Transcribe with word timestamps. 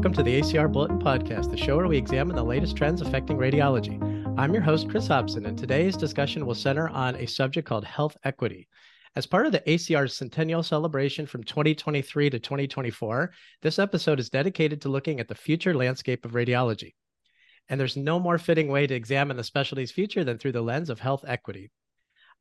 welcome 0.00 0.14
to 0.14 0.22
the 0.22 0.40
ACR 0.40 0.72
Bulletin 0.72 0.98
Podcast, 0.98 1.50
the 1.50 1.58
show 1.58 1.76
where 1.76 1.86
we 1.86 1.98
examine 1.98 2.34
the 2.34 2.42
latest 2.42 2.74
trends 2.74 3.02
affecting 3.02 3.36
radiology. 3.36 4.00
I'm 4.38 4.54
your 4.54 4.62
host, 4.62 4.88
Chris 4.88 5.06
Hobson, 5.06 5.44
and 5.44 5.58
today's 5.58 5.94
discussion 5.94 6.46
will 6.46 6.54
center 6.54 6.88
on 6.88 7.16
a 7.16 7.26
subject 7.26 7.68
called 7.68 7.84
health 7.84 8.16
equity. 8.24 8.66
As 9.14 9.26
part 9.26 9.44
of 9.44 9.52
the 9.52 9.60
ACR's 9.66 10.16
centennial 10.16 10.62
celebration 10.62 11.26
from 11.26 11.44
2023 11.44 12.30
to 12.30 12.38
2024, 12.38 13.30
this 13.60 13.78
episode 13.78 14.18
is 14.18 14.30
dedicated 14.30 14.80
to 14.80 14.88
looking 14.88 15.20
at 15.20 15.28
the 15.28 15.34
future 15.34 15.74
landscape 15.74 16.24
of 16.24 16.32
radiology. 16.32 16.94
And 17.68 17.78
there's 17.78 17.98
no 17.98 18.18
more 18.18 18.38
fitting 18.38 18.68
way 18.68 18.86
to 18.86 18.94
examine 18.94 19.36
the 19.36 19.44
specialty's 19.44 19.92
future 19.92 20.24
than 20.24 20.38
through 20.38 20.52
the 20.52 20.62
lens 20.62 20.88
of 20.88 21.00
health 21.00 21.26
equity. 21.28 21.72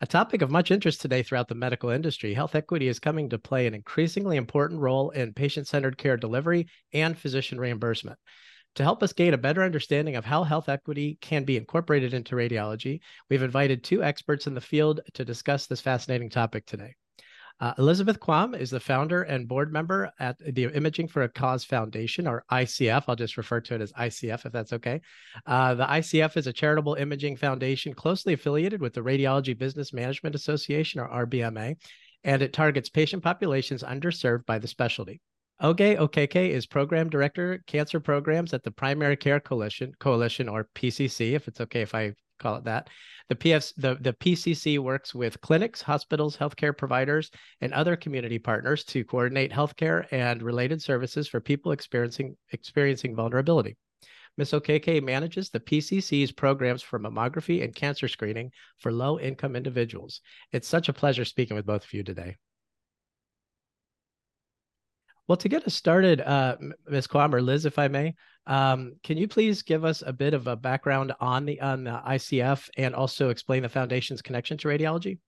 A 0.02 0.08
topic 0.08 0.42
of 0.42 0.50
much 0.50 0.72
interest 0.72 1.02
today 1.02 1.24
throughout 1.24 1.50
the 1.50 1.56
medical 1.56 1.90
industry, 1.90 2.34
health 2.34 2.56
equity 2.56 2.88
is 2.88 3.00
coming 3.00 3.28
to 3.30 3.38
play 3.38 3.68
an 3.68 3.74
increasingly 3.74 4.38
important 4.38 4.80
role 4.80 5.10
in 5.10 5.34
patient 5.34 5.68
centered 5.68 5.98
care 5.98 6.16
delivery 6.16 6.68
and 6.94 7.18
physician 7.18 7.60
reimbursement. 7.60 8.18
To 8.76 8.84
help 8.84 9.04
us 9.04 9.12
gain 9.12 9.34
a 9.34 9.38
better 9.38 9.62
understanding 9.62 10.16
of 10.16 10.24
how 10.24 10.44
health 10.46 10.70
equity 10.70 11.18
can 11.20 11.44
be 11.44 11.58
incorporated 11.58 12.14
into 12.14 12.38
radiology, 12.38 13.02
we've 13.30 13.44
invited 13.44 13.84
two 13.84 14.02
experts 14.02 14.48
in 14.48 14.54
the 14.54 14.62
field 14.62 15.02
to 15.16 15.26
discuss 15.26 15.68
this 15.68 15.82
fascinating 15.82 16.30
topic 16.30 16.66
today. 16.66 16.96
Uh, 17.62 17.74
Elisabeth 17.78 18.20
Quam 18.22 18.56
is 18.56 18.70
the 18.70 18.80
founder 18.80 19.24
and 19.24 19.48
board 19.48 19.74
member 19.74 20.12
at 20.20 20.38
the 20.40 20.66
Imaging 20.66 21.10
for 21.10 21.24
a 21.24 21.30
Cause 21.30 21.66
Foundation, 21.66 22.26
or 22.26 22.46
ICF. 22.52 23.04
I'll 23.08 23.18
just 23.18 23.36
refer 23.36 23.60
to 23.62 23.76
it 23.76 23.82
as 23.82 23.92
ICF 23.94 24.46
if 24.46 24.52
that's 24.54 24.72
okay. 24.74 25.02
Uh, 25.46 25.76
the 25.76 25.86
ICF 25.86 26.38
is 26.38 26.48
a 26.48 26.54
charitable 26.54 26.96
imaging 26.96 27.36
foundation 27.36 27.94
closely 27.94 28.34
affiliated 28.34 28.82
with 28.82 28.94
the 28.94 29.02
Radiology 29.02 29.58
Business 29.58 29.92
Management 29.92 30.36
Association, 30.36 31.02
or 31.02 31.26
RBMA, 31.26 31.76
and 32.24 32.42
it 32.42 32.54
targets 32.54 32.90
patient 32.90 33.24
populations 33.24 33.84
underserved 33.84 34.46
by 34.46 34.58
the 34.58 34.68
specialty. 34.68 35.20
Oge 35.62 35.98
Okeke 35.98 36.52
is 36.52 36.66
program 36.66 37.10
director, 37.10 37.62
cancer 37.68 38.00
programs 38.00 38.54
at 38.54 38.64
the 38.64 38.72
Primary 38.72 39.18
Care 39.18 39.42
Coalition, 39.42 39.92
Coalition 40.00 40.48
or 40.48 40.70
PCC, 40.76 41.34
if 41.34 41.50
it's 41.50 41.60
okay 41.60 41.82
if 41.82 41.94
I 41.94 42.14
call 42.40 42.56
it 42.56 42.64
that. 42.66 42.90
The 43.30 43.36
PFs, 43.36 43.74
the, 43.78 43.96
the 44.02 44.14
PCC 44.14 44.80
works 44.80 45.14
with 45.14 45.40
clinics, 45.42 45.82
hospitals, 45.82 46.36
healthcare 46.36 46.76
providers, 46.76 47.30
and 47.62 47.74
other 47.74 47.96
community 47.96 48.40
partners 48.40 48.84
to 48.86 49.04
coordinate 49.04 49.52
healthcare 49.52 50.08
and 50.12 50.42
related 50.42 50.82
services 50.82 51.28
for 51.28 51.40
people 51.40 51.72
experiencing 51.72 52.36
experiencing 52.52 53.16
vulnerability. 53.16 53.78
Ms. 54.38 54.52
Okeke 54.54 55.04
manages 55.04 55.50
the 55.50 55.60
PCC's 55.60 56.32
programs 56.32 56.82
for 56.82 57.00
mammography 57.00 57.64
and 57.64 57.76
cancer 57.76 58.08
screening 58.08 58.52
for 58.78 58.92
low 58.92 59.20
income 59.20 59.56
individuals. 59.56 60.22
It's 60.52 60.68
such 60.68 60.88
a 60.88 60.94
pleasure 60.94 61.26
speaking 61.26 61.58
with 61.58 61.66
both 61.66 61.84
of 61.84 61.94
you 61.94 62.04
today. 62.04 62.38
Well, 65.30 65.38
to 65.38 65.48
get 65.48 65.68
us 65.68 65.76
started, 65.76 66.22
uh, 66.22 66.58
Ms. 66.88 67.06
Quam 67.06 67.36
or 67.36 67.42
Liz, 67.42 67.66
if 67.66 67.78
I 67.78 67.88
may, 67.88 68.16
um, 68.48 68.96
can 69.04 69.16
you 69.16 69.28
please 69.28 69.62
give 69.62 69.86
us 69.86 70.02
a 70.04 70.12
bit 70.12 70.34
of 70.34 70.48
a 70.48 70.56
background 70.56 71.14
on 71.20 71.46
the 71.46 71.62
on 71.62 71.84
the 71.84 72.02
ICF 72.04 72.68
and 72.78 72.96
also 72.96 73.30
explain 73.30 73.62
the 73.62 73.70
foundation's 73.70 74.24
connection 74.24 74.58
to 74.58 74.68
radiology? 74.68 75.20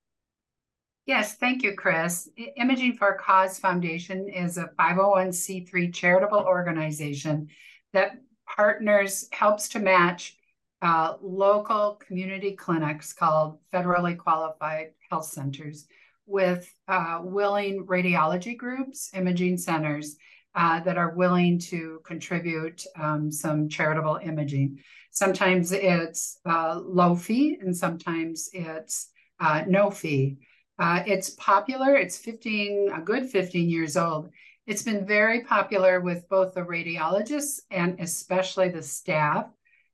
Yes, 1.05 1.35
thank 1.35 1.61
you, 1.61 1.75
Chris. 1.75 2.27
Imaging 2.57 2.93
for 2.93 3.13
Cause 3.13 3.59
Foundation 3.59 4.27
is 4.27 4.57
a 4.57 4.71
501c3 4.79 5.93
charitable 5.93 6.39
organization 6.39 7.47
that 7.93 8.13
partners, 8.47 9.27
helps 9.31 9.69
to 9.69 9.79
match 9.79 10.35
uh, 10.81 11.13
local 11.21 12.01
community 12.07 12.53
clinics 12.53 13.13
called 13.13 13.59
federally 13.71 14.17
qualified 14.17 14.93
health 15.11 15.25
centers 15.25 15.85
with 16.31 16.73
uh, 16.87 17.19
willing 17.21 17.85
radiology 17.85 18.57
groups, 18.57 19.11
imaging 19.13 19.57
centers 19.57 20.15
uh, 20.55 20.79
that 20.81 20.97
are 20.97 21.15
willing 21.15 21.59
to 21.59 22.01
contribute 22.05 22.83
um, 22.99 23.31
some 23.31 23.69
charitable 23.69 24.19
imaging. 24.23 24.79
Sometimes 25.11 25.71
it's 25.71 26.39
uh, 26.45 26.79
low 26.81 27.15
fee 27.15 27.57
and 27.61 27.75
sometimes 27.75 28.49
it's 28.53 29.09
uh, 29.39 29.63
no 29.67 29.91
fee. 29.91 30.37
Uh, 30.79 31.03
it's 31.05 31.31
popular. 31.31 31.95
It's 31.95 32.17
15, 32.17 32.91
a 32.95 33.01
good 33.01 33.29
15 33.29 33.69
years 33.69 33.97
old. 33.97 34.29
It's 34.65 34.83
been 34.83 35.05
very 35.05 35.41
popular 35.41 35.99
with 35.99 36.27
both 36.29 36.53
the 36.53 36.61
radiologists 36.61 37.59
and 37.69 37.99
especially 37.99 38.69
the 38.69 38.83
staff 38.83 39.47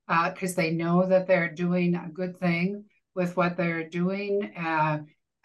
because 0.08 0.54
uh, 0.54 0.62
they 0.62 0.72
know 0.72 1.06
that 1.06 1.28
they're 1.28 1.54
doing 1.54 1.96
a 1.96 2.09
good 2.09 2.38
thing 2.38 2.86
with 3.16 3.36
what 3.36 3.58
they're 3.58 3.90
doing 3.90 4.54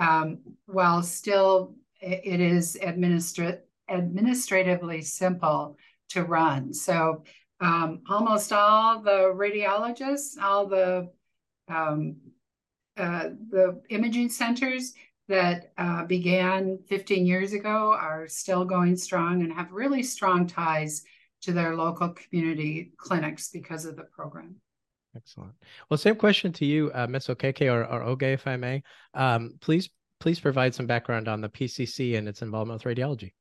um, 0.03 0.39
while 0.67 1.03
still 1.03 1.75
it 2.01 2.41
is 2.41 2.77
administra- 2.83 3.61
administratively 3.89 5.01
simple 5.03 5.77
to 6.09 6.25
run. 6.25 6.75
So 6.75 7.23
um, 7.61 8.03
almost 8.11 8.53
all 8.53 9.01
the 9.01 9.33
radiologists, 9.35 10.37
all 10.43 10.67
the 10.67 11.09
um, 11.69 12.17
uh, 12.97 13.31
the 13.51 13.81
imaging 13.89 14.29
centers 14.29 14.93
that 15.29 15.73
uh, 15.79 16.05
began 16.05 16.79
15 16.89 17.25
years 17.25 17.53
ago 17.53 17.97
are 17.99 18.27
still 18.29 18.65
going 18.65 18.97
strong 18.97 19.43
and 19.43 19.53
have 19.53 19.71
really 19.71 20.03
strong 20.03 20.47
ties 20.47 21.05
to 21.43 21.53
their 21.53 21.75
local 21.77 22.11
community 22.11 22.93
clinics 22.99 23.49
because 23.49 23.85
of 23.85 23.97
the 23.97 24.03
program. 24.03 24.57
Excellent. 25.15 25.53
Well, 25.89 25.99
same 25.99 26.17
question 26.17 26.53
to 26.55 26.65
you, 26.65 26.91
uh, 26.95 27.07
Ms. 27.07 27.27
Okeke 27.27 27.71
or, 27.71 27.85
or 27.85 28.03
Oge, 28.03 28.23
if 28.23 28.47
I 28.47 28.57
may. 28.57 28.83
Um, 29.15 29.55
please, 29.61 29.91
please 30.21 30.41
provide 30.41 30.75
some 30.75 30.87
background 30.87 31.29
on 31.29 31.41
the 31.41 31.49
PCC 31.49 32.17
and 32.17 32.29
its 32.29 32.43
involvement 32.43 32.83
with 32.83 32.97
radiology. 32.97 33.33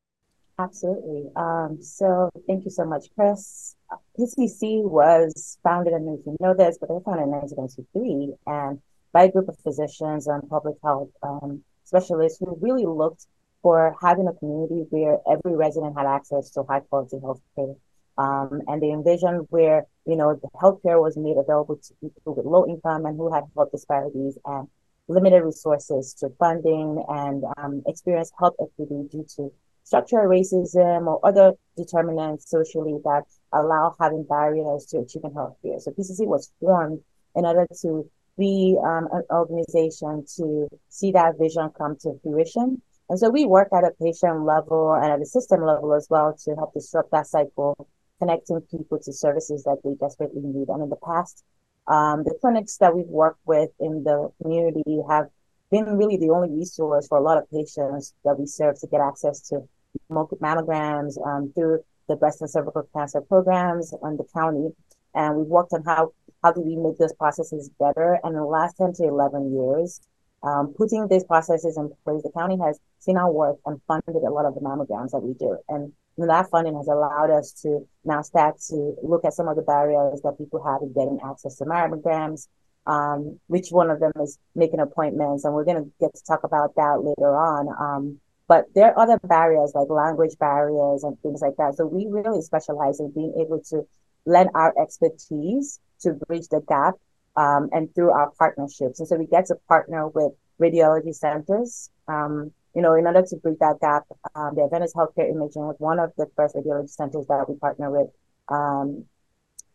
Absolutely. 0.59 1.29
Um, 1.35 1.77
so 1.81 2.29
thank 2.47 2.65
you 2.65 2.71
so 2.71 2.85
much, 2.85 3.07
Chris. 3.15 3.75
PCC 4.19 4.83
was 4.83 5.57
founded, 5.63 5.93
I 5.93 5.97
don't 5.97 6.05
know 6.05 6.17
if 6.19 6.25
you 6.25 6.37
know 6.39 6.53
this, 6.53 6.77
but 6.79 6.89
they 6.89 6.93
were 6.93 7.01
founded 7.01 7.23
in 7.23 7.31
1993 7.31 8.33
and 8.47 8.79
by 9.13 9.23
a 9.23 9.31
group 9.31 9.49
of 9.49 9.57
physicians 9.59 10.27
and 10.27 10.47
public 10.49 10.75
health 10.83 11.09
um, 11.23 11.63
specialists 11.83 12.39
who 12.39 12.57
really 12.61 12.85
looked 12.85 13.25
for 13.61 13.95
having 14.01 14.27
a 14.27 14.33
community 14.33 14.85
where 14.89 15.19
every 15.29 15.55
resident 15.55 15.97
had 15.97 16.05
access 16.05 16.49
to 16.51 16.63
high 16.63 16.79
quality 16.79 17.17
health 17.21 17.41
care. 17.55 17.73
Um, 18.17 18.61
and 18.67 18.81
they 18.81 18.91
envisioned 18.91 19.47
where, 19.49 19.85
you 20.05 20.15
know, 20.15 20.35
the 20.35 20.49
healthcare 20.61 21.01
was 21.01 21.17
made 21.17 21.37
available 21.37 21.77
to 21.77 21.93
people 22.01 22.35
with 22.35 22.45
low 22.45 22.67
income 22.67 23.05
and 23.05 23.17
who 23.17 23.33
had 23.33 23.43
health 23.55 23.71
disparities 23.71 24.37
and 24.45 24.67
limited 25.07 25.43
resources 25.43 26.13
to 26.15 26.29
funding 26.39 27.03
and 27.09 27.43
um, 27.57 27.81
experience 27.87 28.31
health 28.39 28.55
equity 28.61 29.07
due 29.11 29.25
to 29.35 29.51
structural 29.83 30.27
racism 30.27 31.07
or 31.07 31.19
other 31.25 31.53
determinants 31.75 32.49
socially 32.49 32.97
that 33.03 33.23
allow 33.53 33.95
having 33.99 34.23
barriers 34.23 34.85
to 34.85 34.99
achieving 34.99 35.33
health 35.33 35.55
care. 35.63 35.79
So 35.79 35.91
PCC 35.91 36.25
was 36.25 36.51
formed 36.59 37.01
in 37.35 37.45
order 37.45 37.65
to 37.81 38.09
be 38.37 38.77
um, 38.83 39.07
an 39.11 39.23
organization 39.31 40.25
to 40.37 40.67
see 40.89 41.11
that 41.11 41.37
vision 41.37 41.69
come 41.77 41.97
to 42.01 42.19
fruition. 42.23 42.81
And 43.09 43.19
so 43.19 43.29
we 43.29 43.45
work 43.45 43.67
at 43.73 43.83
a 43.83 43.91
patient 44.01 44.45
level 44.45 44.93
and 44.93 45.11
at 45.11 45.21
a 45.21 45.25
system 45.25 45.65
level 45.65 45.93
as 45.93 46.07
well 46.09 46.35
to 46.45 46.55
help 46.55 46.73
disrupt 46.73 47.11
that 47.11 47.27
cycle 47.27 47.75
connecting 48.21 48.61
people 48.69 48.99
to 48.99 49.11
services 49.11 49.63
that 49.63 49.77
they 49.83 49.95
desperately 49.99 50.41
need. 50.43 50.69
And 50.69 50.83
in 50.83 50.89
the 50.89 51.01
past, 51.03 51.43
um, 51.87 52.23
the 52.23 52.37
clinics 52.39 52.77
that 52.77 52.95
we've 52.95 53.07
worked 53.07 53.41
with 53.45 53.71
in 53.79 54.03
the 54.03 54.31
community 54.41 54.99
have 55.09 55.27
been 55.71 55.85
really 55.97 56.17
the 56.17 56.29
only 56.29 56.49
resource 56.51 57.07
for 57.07 57.17
a 57.17 57.21
lot 57.21 57.37
of 57.37 57.49
patients 57.49 58.13
that 58.23 58.37
we 58.37 58.45
serve 58.45 58.79
to 58.79 58.87
get 58.87 59.01
access 59.01 59.41
to 59.49 59.67
mammograms 60.11 61.13
um, 61.25 61.51
through 61.55 61.79
the 62.07 62.15
breast 62.15 62.41
and 62.41 62.49
cervical 62.49 62.87
cancer 62.95 63.21
programs 63.21 63.93
on 64.03 64.17
the 64.17 64.25
county. 64.35 64.69
And 65.15 65.37
we've 65.37 65.47
worked 65.47 65.73
on 65.73 65.83
how 65.83 66.11
how 66.43 66.51
do 66.51 66.61
we 66.61 66.75
make 66.75 66.97
those 66.97 67.13
processes 67.13 67.69
better. 67.79 68.19
And 68.23 68.33
in 68.33 68.39
the 68.39 68.45
last 68.45 68.77
10 68.77 68.93
to 68.93 69.03
11 69.03 69.53
years, 69.53 70.01
um, 70.43 70.73
putting 70.75 71.07
these 71.07 71.23
processes 71.23 71.77
in 71.77 71.91
place, 72.03 72.23
the 72.23 72.31
county 72.35 72.57
has 72.65 72.79
seen 72.99 73.17
our 73.17 73.31
work 73.31 73.57
and 73.65 73.79
funded 73.87 74.23
a 74.23 74.31
lot 74.31 74.45
of 74.45 74.55
the 74.55 74.61
mammograms 74.61 75.11
that 75.11 75.21
we 75.21 75.33
do. 75.33 75.57
And 75.69 75.93
and 76.21 76.29
that 76.29 76.49
funding 76.49 76.75
has 76.75 76.87
allowed 76.87 77.29
us 77.31 77.51
to 77.63 77.87
now 78.05 78.21
start 78.21 78.59
to 78.69 78.95
look 79.03 79.25
at 79.25 79.33
some 79.33 79.47
of 79.47 79.55
the 79.55 79.61
barriers 79.61 80.21
that 80.23 80.37
people 80.37 80.63
have 80.63 80.81
in 80.81 80.93
getting 80.93 81.19
access 81.25 81.57
to 81.57 81.65
mammograms. 81.65 82.47
Um, 82.87 83.39
which 83.45 83.67
one 83.69 83.91
of 83.91 83.99
them 83.99 84.11
is 84.23 84.39
making 84.55 84.79
appointments, 84.79 85.45
and 85.45 85.53
we're 85.53 85.65
going 85.65 85.83
to 85.83 85.91
get 85.99 86.15
to 86.15 86.23
talk 86.23 86.43
about 86.43 86.73
that 86.77 87.03
later 87.03 87.35
on. 87.35 87.67
Um, 87.79 88.19
but 88.47 88.65
there 88.75 88.87
are 88.91 88.99
other 88.99 89.19
barriers 89.23 89.71
like 89.75 89.89
language 89.89 90.37
barriers 90.39 91.03
and 91.03 91.17
things 91.21 91.41
like 91.41 91.55
that. 91.57 91.75
So 91.75 91.85
we 91.85 92.07
really 92.09 92.41
specialize 92.41 92.99
in 92.99 93.11
being 93.11 93.33
able 93.39 93.61
to 93.69 93.87
lend 94.25 94.49
our 94.55 94.73
expertise 94.81 95.79
to 96.01 96.13
bridge 96.27 96.47
the 96.49 96.61
gap 96.67 96.95
um, 97.37 97.69
and 97.71 97.93
through 97.95 98.11
our 98.11 98.31
partnerships. 98.37 98.99
And 98.99 99.07
so 99.07 99.15
we 99.15 99.25
get 99.25 99.45
to 99.45 99.55
partner 99.67 100.07
with 100.09 100.33
radiology 100.59 101.15
centers 101.15 101.89
um, 102.07 102.51
you 102.73 102.81
know, 102.81 102.95
in 102.95 103.05
order 103.05 103.21
to 103.21 103.35
bridge 103.37 103.57
that 103.59 103.77
gap, 103.81 104.03
um, 104.35 104.55
the 104.55 104.63
Adventist 104.63 104.95
Healthcare 104.95 105.29
Imaging 105.29 105.63
was 105.63 105.75
one 105.79 105.99
of 105.99 106.11
the 106.17 106.27
first 106.35 106.55
radiology 106.55 106.89
centers 106.89 107.25
that 107.27 107.45
we 107.49 107.55
partner 107.55 107.91
with 107.91 108.09
um, 108.47 109.05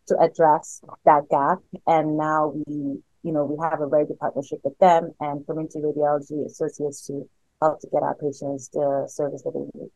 to 0.09 0.19
address 0.19 0.81
that 1.05 1.29
gap. 1.31 1.59
And 1.87 2.17
now 2.17 2.55
we, 2.55 3.03
you 3.23 3.33
know, 3.33 3.45
we 3.45 3.57
have 3.63 3.81
a 3.81 3.89
very 3.89 4.07
good 4.07 4.19
partnership 4.19 4.61
with 4.65 4.79
them 4.79 5.13
and 5.21 5.45
Community 5.47 5.81
Radiology 5.81 6.47
Associates 6.47 7.07
to 7.09 7.29
help 7.61 7.81
to 7.81 7.89
get 7.93 8.03
our 8.03 8.15
patients 8.15 8.69
the 8.69 9.07
service 9.09 9.43
that 9.43 9.53
they 9.53 9.79
need. 9.79 9.91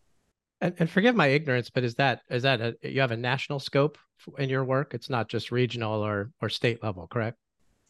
And, 0.60 0.74
and 0.78 0.90
forgive 0.90 1.16
my 1.16 1.28
ignorance, 1.28 1.70
but 1.70 1.84
is 1.84 1.94
that 1.94 2.20
is 2.28 2.42
that 2.42 2.60
a, 2.60 2.76
you 2.82 3.00
have 3.00 3.12
a 3.12 3.16
national 3.16 3.60
scope 3.60 3.96
in 4.36 4.50
your 4.50 4.64
work? 4.64 4.92
It's 4.92 5.08
not 5.08 5.28
just 5.28 5.50
regional 5.50 6.04
or 6.04 6.32
or 6.42 6.50
state 6.50 6.82
level, 6.82 7.06
correct? 7.06 7.38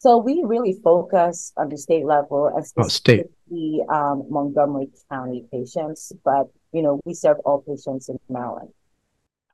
So 0.01 0.17
we 0.17 0.41
really 0.43 0.73
focus 0.83 1.53
on 1.57 1.69
the 1.69 1.77
state 1.77 2.07
level 2.07 2.47
and 2.47 2.65
specifically 2.65 3.83
oh, 3.87 3.93
um, 3.93 4.25
Montgomery 4.31 4.89
County 5.11 5.45
patients, 5.51 6.11
but 6.25 6.47
you 6.73 6.81
know 6.81 6.99
we 7.05 7.13
serve 7.13 7.37
all 7.45 7.61
patients 7.61 8.09
in 8.09 8.17
Maryland. 8.27 8.69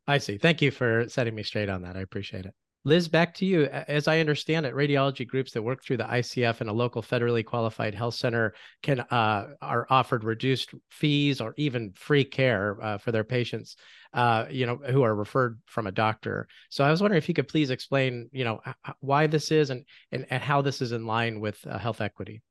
I 0.07 0.19
see. 0.19 0.37
Thank 0.37 0.61
you 0.61 0.71
for 0.71 1.09
setting 1.09 1.35
me 1.35 1.43
straight 1.43 1.67
on 1.67 1.81
that. 1.81 1.97
I 1.97 1.99
appreciate 1.99 2.45
it. 2.45 2.53
Liz, 2.87 3.09
back 3.09 3.33
to 3.33 3.45
you. 3.45 3.65
As 3.65 4.07
I 4.07 4.21
understand 4.21 4.65
it, 4.65 4.73
radiology 4.73 5.27
groups 5.27 5.51
that 5.51 5.61
work 5.61 5.83
through 5.83 5.97
the 5.97 6.05
ICF 6.05 6.61
and 6.61 6.69
a 6.69 6.73
local 6.73 7.01
federally 7.01 7.43
qualified 7.43 7.93
health 7.93 8.15
center 8.15 8.53
can 8.81 9.01
uh, 9.01 9.47
are 9.61 9.85
offered 9.89 10.23
reduced 10.23 10.73
fees 10.89 11.41
or 11.41 11.53
even 11.57 11.91
free 11.97 12.23
care 12.23 12.77
uh, 12.81 12.97
for 12.97 13.11
their 13.11 13.25
patients, 13.25 13.75
uh, 14.13 14.45
you 14.49 14.65
know, 14.65 14.77
who 14.77 15.03
are 15.03 15.13
referred 15.13 15.59
from 15.65 15.87
a 15.87 15.91
doctor. 15.91 16.47
So 16.69 16.85
I 16.85 16.89
was 16.89 17.01
wondering 17.01 17.17
if 17.17 17.27
you 17.27 17.35
could 17.35 17.49
please 17.49 17.71
explain, 17.71 18.29
you 18.31 18.45
know, 18.45 18.61
why 19.01 19.27
this 19.27 19.51
is 19.51 19.69
and 19.69 19.83
and, 20.13 20.25
and 20.29 20.41
how 20.41 20.61
this 20.61 20.81
is 20.81 20.93
in 20.93 21.05
line 21.05 21.41
with 21.41 21.59
uh, 21.67 21.77
health 21.77 21.99
equity. 21.99 22.41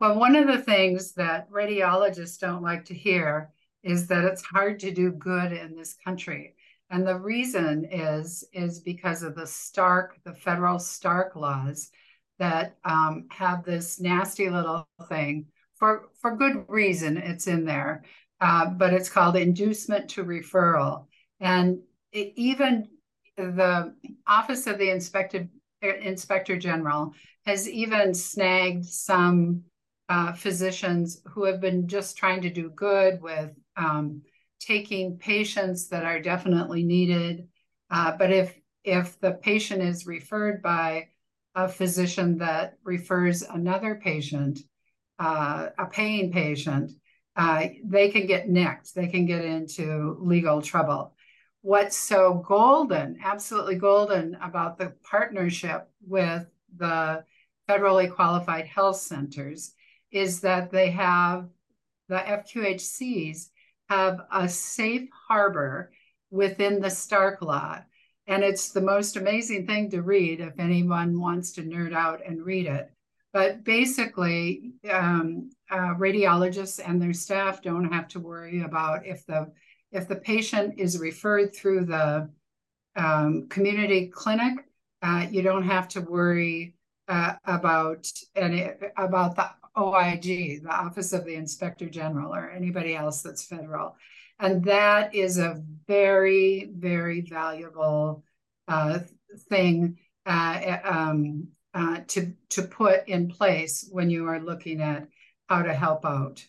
Well, 0.00 0.18
one 0.18 0.34
of 0.34 0.48
the 0.48 0.58
things 0.58 1.12
that 1.12 1.48
radiologists 1.52 2.40
don't 2.40 2.64
like 2.64 2.86
to 2.86 2.94
hear 2.94 3.50
is 3.84 4.08
that 4.08 4.24
it's 4.24 4.42
hard 4.42 4.80
to 4.80 4.90
do 4.90 5.12
good 5.12 5.52
in 5.52 5.76
this 5.76 5.94
country. 6.04 6.56
And 6.90 7.06
the 7.06 7.18
reason 7.18 7.86
is 7.90 8.44
is 8.52 8.80
because 8.80 9.22
of 9.22 9.34
the 9.34 9.46
Stark, 9.46 10.18
the 10.24 10.34
federal 10.34 10.78
Stark 10.78 11.34
laws 11.34 11.90
that 12.38 12.76
um, 12.84 13.26
have 13.30 13.64
this 13.64 14.00
nasty 14.00 14.50
little 14.50 14.86
thing 15.08 15.46
for 15.76 16.08
for 16.20 16.36
good 16.36 16.64
reason. 16.68 17.16
It's 17.16 17.46
in 17.46 17.64
there, 17.64 18.04
uh, 18.40 18.66
but 18.66 18.92
it's 18.92 19.08
called 19.08 19.36
inducement 19.36 20.10
to 20.10 20.24
referral, 20.24 21.06
and 21.40 21.78
it, 22.12 22.32
even 22.36 22.88
the 23.36 23.94
Office 24.26 24.66
of 24.66 24.78
the 24.78 24.90
Inspector 24.90 25.48
Inspector 25.82 26.56
General 26.58 27.12
has 27.46 27.68
even 27.68 28.14
snagged 28.14 28.86
some 28.86 29.64
uh, 30.08 30.32
physicians 30.32 31.20
who 31.26 31.44
have 31.44 31.60
been 31.60 31.88
just 31.88 32.16
trying 32.16 32.42
to 32.42 32.50
do 32.50 32.70
good 32.70 33.20
with 33.20 33.50
um, 33.76 34.22
taking 34.64 35.18
patients 35.18 35.88
that 35.88 36.04
are 36.04 36.20
definitely 36.20 36.82
needed. 36.82 37.48
Uh, 37.90 38.16
but 38.16 38.32
if 38.32 38.58
if 38.82 39.18
the 39.20 39.32
patient 39.32 39.82
is 39.82 40.06
referred 40.06 40.62
by 40.62 41.08
a 41.54 41.68
physician 41.68 42.38
that 42.38 42.74
refers 42.84 43.42
another 43.42 43.94
patient, 43.94 44.58
uh, 45.18 45.68
a 45.78 45.86
paying 45.86 46.32
patient, 46.32 46.92
uh, 47.36 47.68
they 47.84 48.10
can 48.10 48.26
get 48.26 48.48
nicked. 48.48 48.94
They 48.94 49.06
can 49.06 49.26
get 49.26 49.44
into 49.44 50.16
legal 50.20 50.60
trouble. 50.60 51.14
What's 51.62 51.96
so 51.96 52.44
golden, 52.46 53.18
absolutely 53.24 53.76
golden 53.76 54.34
about 54.42 54.78
the 54.78 54.92
partnership 55.02 55.88
with 56.06 56.46
the 56.76 57.24
federally 57.68 58.12
qualified 58.12 58.66
health 58.66 58.98
centers 58.98 59.72
is 60.10 60.40
that 60.40 60.70
they 60.70 60.90
have 60.90 61.48
the 62.08 62.16
FQHCs 62.16 63.48
have 63.88 64.20
a 64.32 64.48
safe 64.48 65.08
harbor 65.28 65.92
within 66.30 66.80
the 66.80 66.90
Stark 66.90 67.42
Law. 67.42 67.78
And 68.26 68.42
it's 68.42 68.70
the 68.70 68.80
most 68.80 69.16
amazing 69.16 69.66
thing 69.66 69.90
to 69.90 70.02
read 70.02 70.40
if 70.40 70.58
anyone 70.58 71.20
wants 71.20 71.52
to 71.52 71.62
nerd 71.62 71.94
out 71.94 72.20
and 72.26 72.44
read 72.44 72.66
it. 72.66 72.90
But 73.32 73.64
basically, 73.64 74.72
um, 74.90 75.50
uh, 75.70 75.94
radiologists 75.94 76.80
and 76.84 77.02
their 77.02 77.12
staff 77.12 77.60
don't 77.60 77.92
have 77.92 78.08
to 78.08 78.20
worry 78.20 78.62
about 78.62 79.04
if 79.06 79.26
the 79.26 79.52
if 79.90 80.08
the 80.08 80.16
patient 80.16 80.74
is 80.78 80.98
referred 80.98 81.54
through 81.54 81.84
the 81.84 82.30
um, 82.96 83.48
community 83.48 84.06
clinic. 84.06 84.64
Uh, 85.02 85.26
you 85.30 85.42
don't 85.42 85.64
have 85.64 85.88
to 85.88 86.00
worry 86.00 86.74
uh, 87.08 87.34
about 87.44 88.10
any 88.36 88.70
about 88.96 89.36
the 89.36 89.50
OIG, 89.76 90.62
the 90.62 90.70
Office 90.70 91.12
of 91.12 91.24
the 91.24 91.34
Inspector 91.34 91.88
General, 91.90 92.34
or 92.34 92.50
anybody 92.50 92.94
else 92.94 93.22
that's 93.22 93.44
federal. 93.44 93.96
And 94.38 94.64
that 94.64 95.14
is 95.14 95.38
a 95.38 95.62
very, 95.86 96.70
very 96.74 97.20
valuable 97.20 98.24
uh, 98.68 99.00
thing 99.48 99.98
uh, 100.26 100.78
um, 100.84 101.48
uh, 101.72 102.00
to, 102.08 102.32
to 102.50 102.62
put 102.62 103.08
in 103.08 103.28
place 103.28 103.88
when 103.90 104.10
you 104.10 104.26
are 104.28 104.40
looking 104.40 104.80
at 104.80 105.08
how 105.48 105.62
to 105.62 105.74
help 105.74 106.04
out 106.04 106.44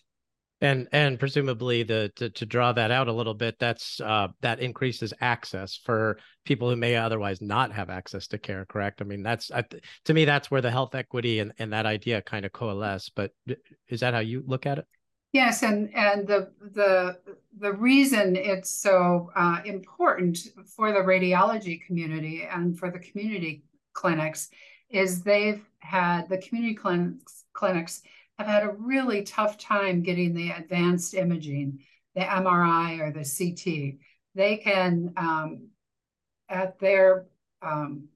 and 0.66 0.88
and 0.92 1.20
presumably 1.20 1.84
the 1.84 2.12
to, 2.16 2.30
to 2.32 2.46
draw 2.46 2.74
that 2.74 2.92
out 2.92 3.08
a 3.08 3.14
little 3.14 3.34
bit 3.34 3.56
that's 3.60 4.02
uh, 4.02 4.28
that 4.42 4.60
increases 4.60 5.14
access 5.22 5.76
for 5.78 6.18
people 6.44 6.70
who 6.70 6.76
may 6.76 6.96
otherwise 6.96 7.42
not 7.42 7.72
have 7.72 7.90
access 7.90 8.28
to 8.28 8.38
care 8.38 8.66
correct? 8.66 9.02
I 9.02 9.06
mean 9.06 9.22
that's 9.22 9.52
I, 9.52 9.64
to 10.06 10.14
me 10.14 10.26
that's 10.26 10.50
where 10.50 10.62
the 10.62 10.72
health 10.72 10.96
equity 10.96 11.40
and, 11.40 11.54
and 11.60 11.72
that 11.74 11.86
idea 11.86 12.22
kind 12.22 12.46
of 12.46 12.52
coalesce 12.52 13.10
but 13.10 13.32
is 13.88 14.00
that 14.00 14.14
how 14.14 14.20
you 14.20 14.44
look 14.46 14.66
at 14.66 14.80
it? 14.80 14.86
Yes 15.34 15.64
and 15.64 15.94
and 15.96 16.28
the 16.28 16.52
the 16.74 17.20
the 17.60 17.74
reason 17.74 18.36
it's 18.36 18.74
so 18.74 19.32
uh, 19.36 19.62
important 19.66 20.40
for 20.76 20.92
the 20.92 21.00
radiology 21.00 21.80
community 21.86 22.48
and 22.52 22.78
for 22.78 22.90
the 22.90 23.00
community 23.00 23.64
clinics 23.94 24.50
is 24.90 25.22
they've 25.22 25.64
had 25.80 26.28
the 26.30 26.38
community 26.38 26.74
clinics 26.74 27.44
clinics 27.54 28.02
have 28.38 28.48
had 28.48 28.64
a 28.64 28.76
really 28.78 29.24
tough 29.24 29.58
time 29.58 30.04
getting 30.04 30.34
the 30.34 30.52
advanced 30.52 31.14
imaging, 31.14 31.80
the 32.16 32.22
MRI 32.22 33.00
or 33.00 33.12
the 33.12 33.24
CT. 33.24 34.00
They 34.36 34.58
can 34.58 35.14
um, 35.18 35.70
at 36.50 36.80
their 36.80 37.28
um, 37.62 38.10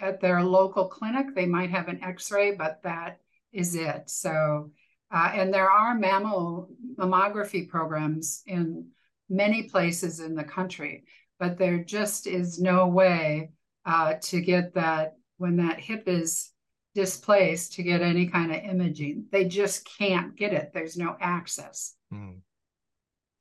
at 0.00 0.20
their 0.20 0.42
local 0.42 0.88
clinic, 0.88 1.34
they 1.34 1.46
might 1.46 1.70
have 1.70 1.88
an 1.88 2.02
X-ray, 2.02 2.52
but 2.52 2.82
that 2.82 3.20
is 3.52 3.74
it. 3.74 4.08
So, 4.08 4.70
uh, 5.10 5.30
and 5.34 5.52
there 5.52 5.70
are 5.70 5.96
mammo 5.96 6.68
mammography 6.96 7.68
programs 7.68 8.42
in 8.46 8.88
many 9.28 9.64
places 9.64 10.20
in 10.20 10.34
the 10.34 10.44
country, 10.44 11.04
but 11.38 11.58
there 11.58 11.84
just 11.84 12.26
is 12.26 12.58
no 12.58 12.88
way 12.88 13.50
uh, 13.84 14.14
to 14.22 14.40
get 14.40 14.74
that 14.74 15.16
when 15.36 15.56
that 15.56 15.80
hip 15.80 16.04
is 16.06 16.50
displaced 16.94 17.74
to 17.74 17.82
get 17.82 18.02
any 18.02 18.26
kind 18.26 18.52
of 18.52 18.62
imaging. 18.62 19.26
They 19.30 19.44
just 19.44 19.88
can't 19.98 20.36
get 20.36 20.52
it. 20.52 20.72
There's 20.72 20.96
no 20.96 21.16
access. 21.20 21.94
Mm. 22.12 22.40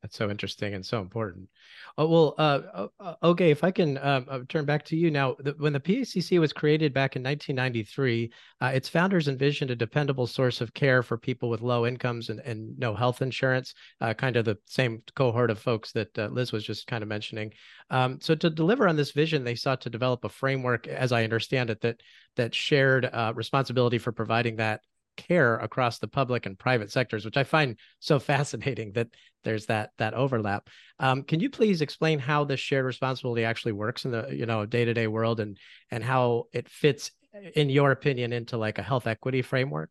That's 0.02 0.16
so 0.16 0.30
interesting 0.30 0.76
and 0.76 0.86
so 0.86 1.02
important. 1.02 1.50
Oh, 1.98 2.08
well, 2.08 2.36
uh, 2.38 2.62
uh, 2.74 2.88
uh 3.02 3.16
Oge, 3.22 3.42
if 3.42 3.66
I 3.66 3.72
can 3.72 3.98
um, 3.98 4.26
uh, 4.30 4.40
turn 4.48 4.64
back 4.64 4.86
to 4.86 4.96
you 4.96 5.12
now. 5.12 5.36
The, 5.40 5.56
when 5.58 5.74
the 5.74 5.80
PACC 5.80 6.40
was 6.40 6.54
created 6.54 6.94
back 6.94 7.18
in 7.18 7.24
1993, 7.24 8.32
uh, 8.62 8.68
its 8.68 8.88
founders 8.88 9.28
envisioned 9.28 9.72
a 9.72 9.76
dependable 9.76 10.26
source 10.26 10.62
of 10.62 10.74
care 10.74 11.04
for 11.04 11.18
people 11.18 11.50
with 11.50 11.62
low 11.62 11.86
incomes 11.86 12.30
and, 12.30 12.40
and 12.42 12.80
no 12.80 12.96
health 12.96 13.22
insurance, 13.22 13.74
uh, 14.00 14.14
kind 14.14 14.38
of 14.38 14.46
the 14.46 14.58
same 14.66 15.04
cohort 15.16 15.52
of 15.52 15.60
folks 15.60 15.92
that 15.92 16.18
Liz 16.32 16.54
was 16.54 16.64
just 16.64 16.88
kind 16.88 17.04
of 17.04 17.10
mentioning. 17.10 17.52
Um, 17.90 18.20
so 18.22 18.36
to 18.36 18.50
deliver 18.50 18.88
on 18.88 18.96
this 18.96 19.12
vision, 19.12 19.44
they 19.44 19.56
sought 19.56 19.82
to 19.82 19.90
develop 19.90 20.24
a 20.24 20.30
framework, 20.30 20.88
as 20.88 21.12
I 21.12 21.26
understand 21.26 21.70
it, 21.70 21.82
that 21.82 22.02
that 22.38 22.56
shared 22.56 23.10
responsibility 23.36 23.98
for 23.98 24.14
providing 24.14 24.56
that 24.58 24.82
care 25.28 25.58
across 25.58 26.00
the 26.00 26.08
public 26.08 26.46
and 26.46 26.58
private 26.58 26.92
sectors, 26.92 27.26
which 27.26 27.38
I 27.38 27.44
find 27.44 27.78
so 28.00 28.20
fascinating 28.32 28.94
that 28.94 29.10
there's 29.44 29.68
that 29.68 29.92
that 29.98 30.14
overlap. 30.14 30.70
Um, 31.00 31.24
can 31.24 31.40
you 31.40 31.50
please 31.50 31.82
explain 31.82 32.20
how 32.20 32.44
this 32.44 32.60
shared 32.60 32.86
responsibility 32.86 33.44
actually 33.44 33.74
works 33.74 34.06
in 34.06 34.12
the 34.12 34.28
you 34.32 34.46
know 34.46 34.66
day 34.66 34.86
to 34.86 34.94
day 34.94 35.08
world 35.08 35.40
and 35.40 35.58
and 35.92 36.04
how 36.04 36.46
it 36.54 36.68
fits, 36.68 37.12
in 37.56 37.70
your 37.70 37.92
opinion, 37.92 38.34
into 38.34 38.58
like 38.58 38.78
a 38.80 38.84
health 38.84 39.08
equity 39.08 39.42
framework? 39.42 39.90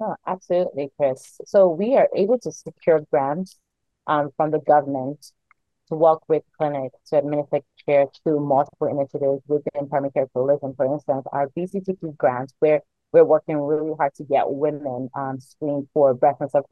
Oh, 0.00 0.16
absolutely, 0.26 0.90
Chris. 0.96 1.40
So 1.46 1.68
we 1.68 1.96
are 1.96 2.08
able 2.14 2.38
to 2.40 2.50
secure 2.50 3.00
grants 3.10 3.58
um, 4.06 4.30
from 4.36 4.50
the 4.50 4.58
government 4.58 5.24
to 5.88 5.94
work 5.94 6.22
with 6.28 6.42
clinics 6.56 6.96
to 7.10 7.18
administer 7.18 7.60
care 7.86 8.06
through 8.22 8.40
multiple 8.40 8.88
initiatives 8.88 9.42
within 9.46 9.88
primary 9.88 10.12
care 10.12 10.28
tourism. 10.34 10.74
For 10.76 10.86
instance, 10.86 11.24
our 11.30 11.48
BCTP 11.56 12.16
grants, 12.16 12.54
where 12.58 12.80
we're 13.14 13.24
working 13.24 13.56
really 13.56 13.92
hard 13.96 14.12
to 14.16 14.24
get 14.24 14.50
women 14.50 15.08
um, 15.14 15.38
screened 15.38 15.86
for 15.94 16.14
breast 16.14 16.40
cancer. 16.40 16.62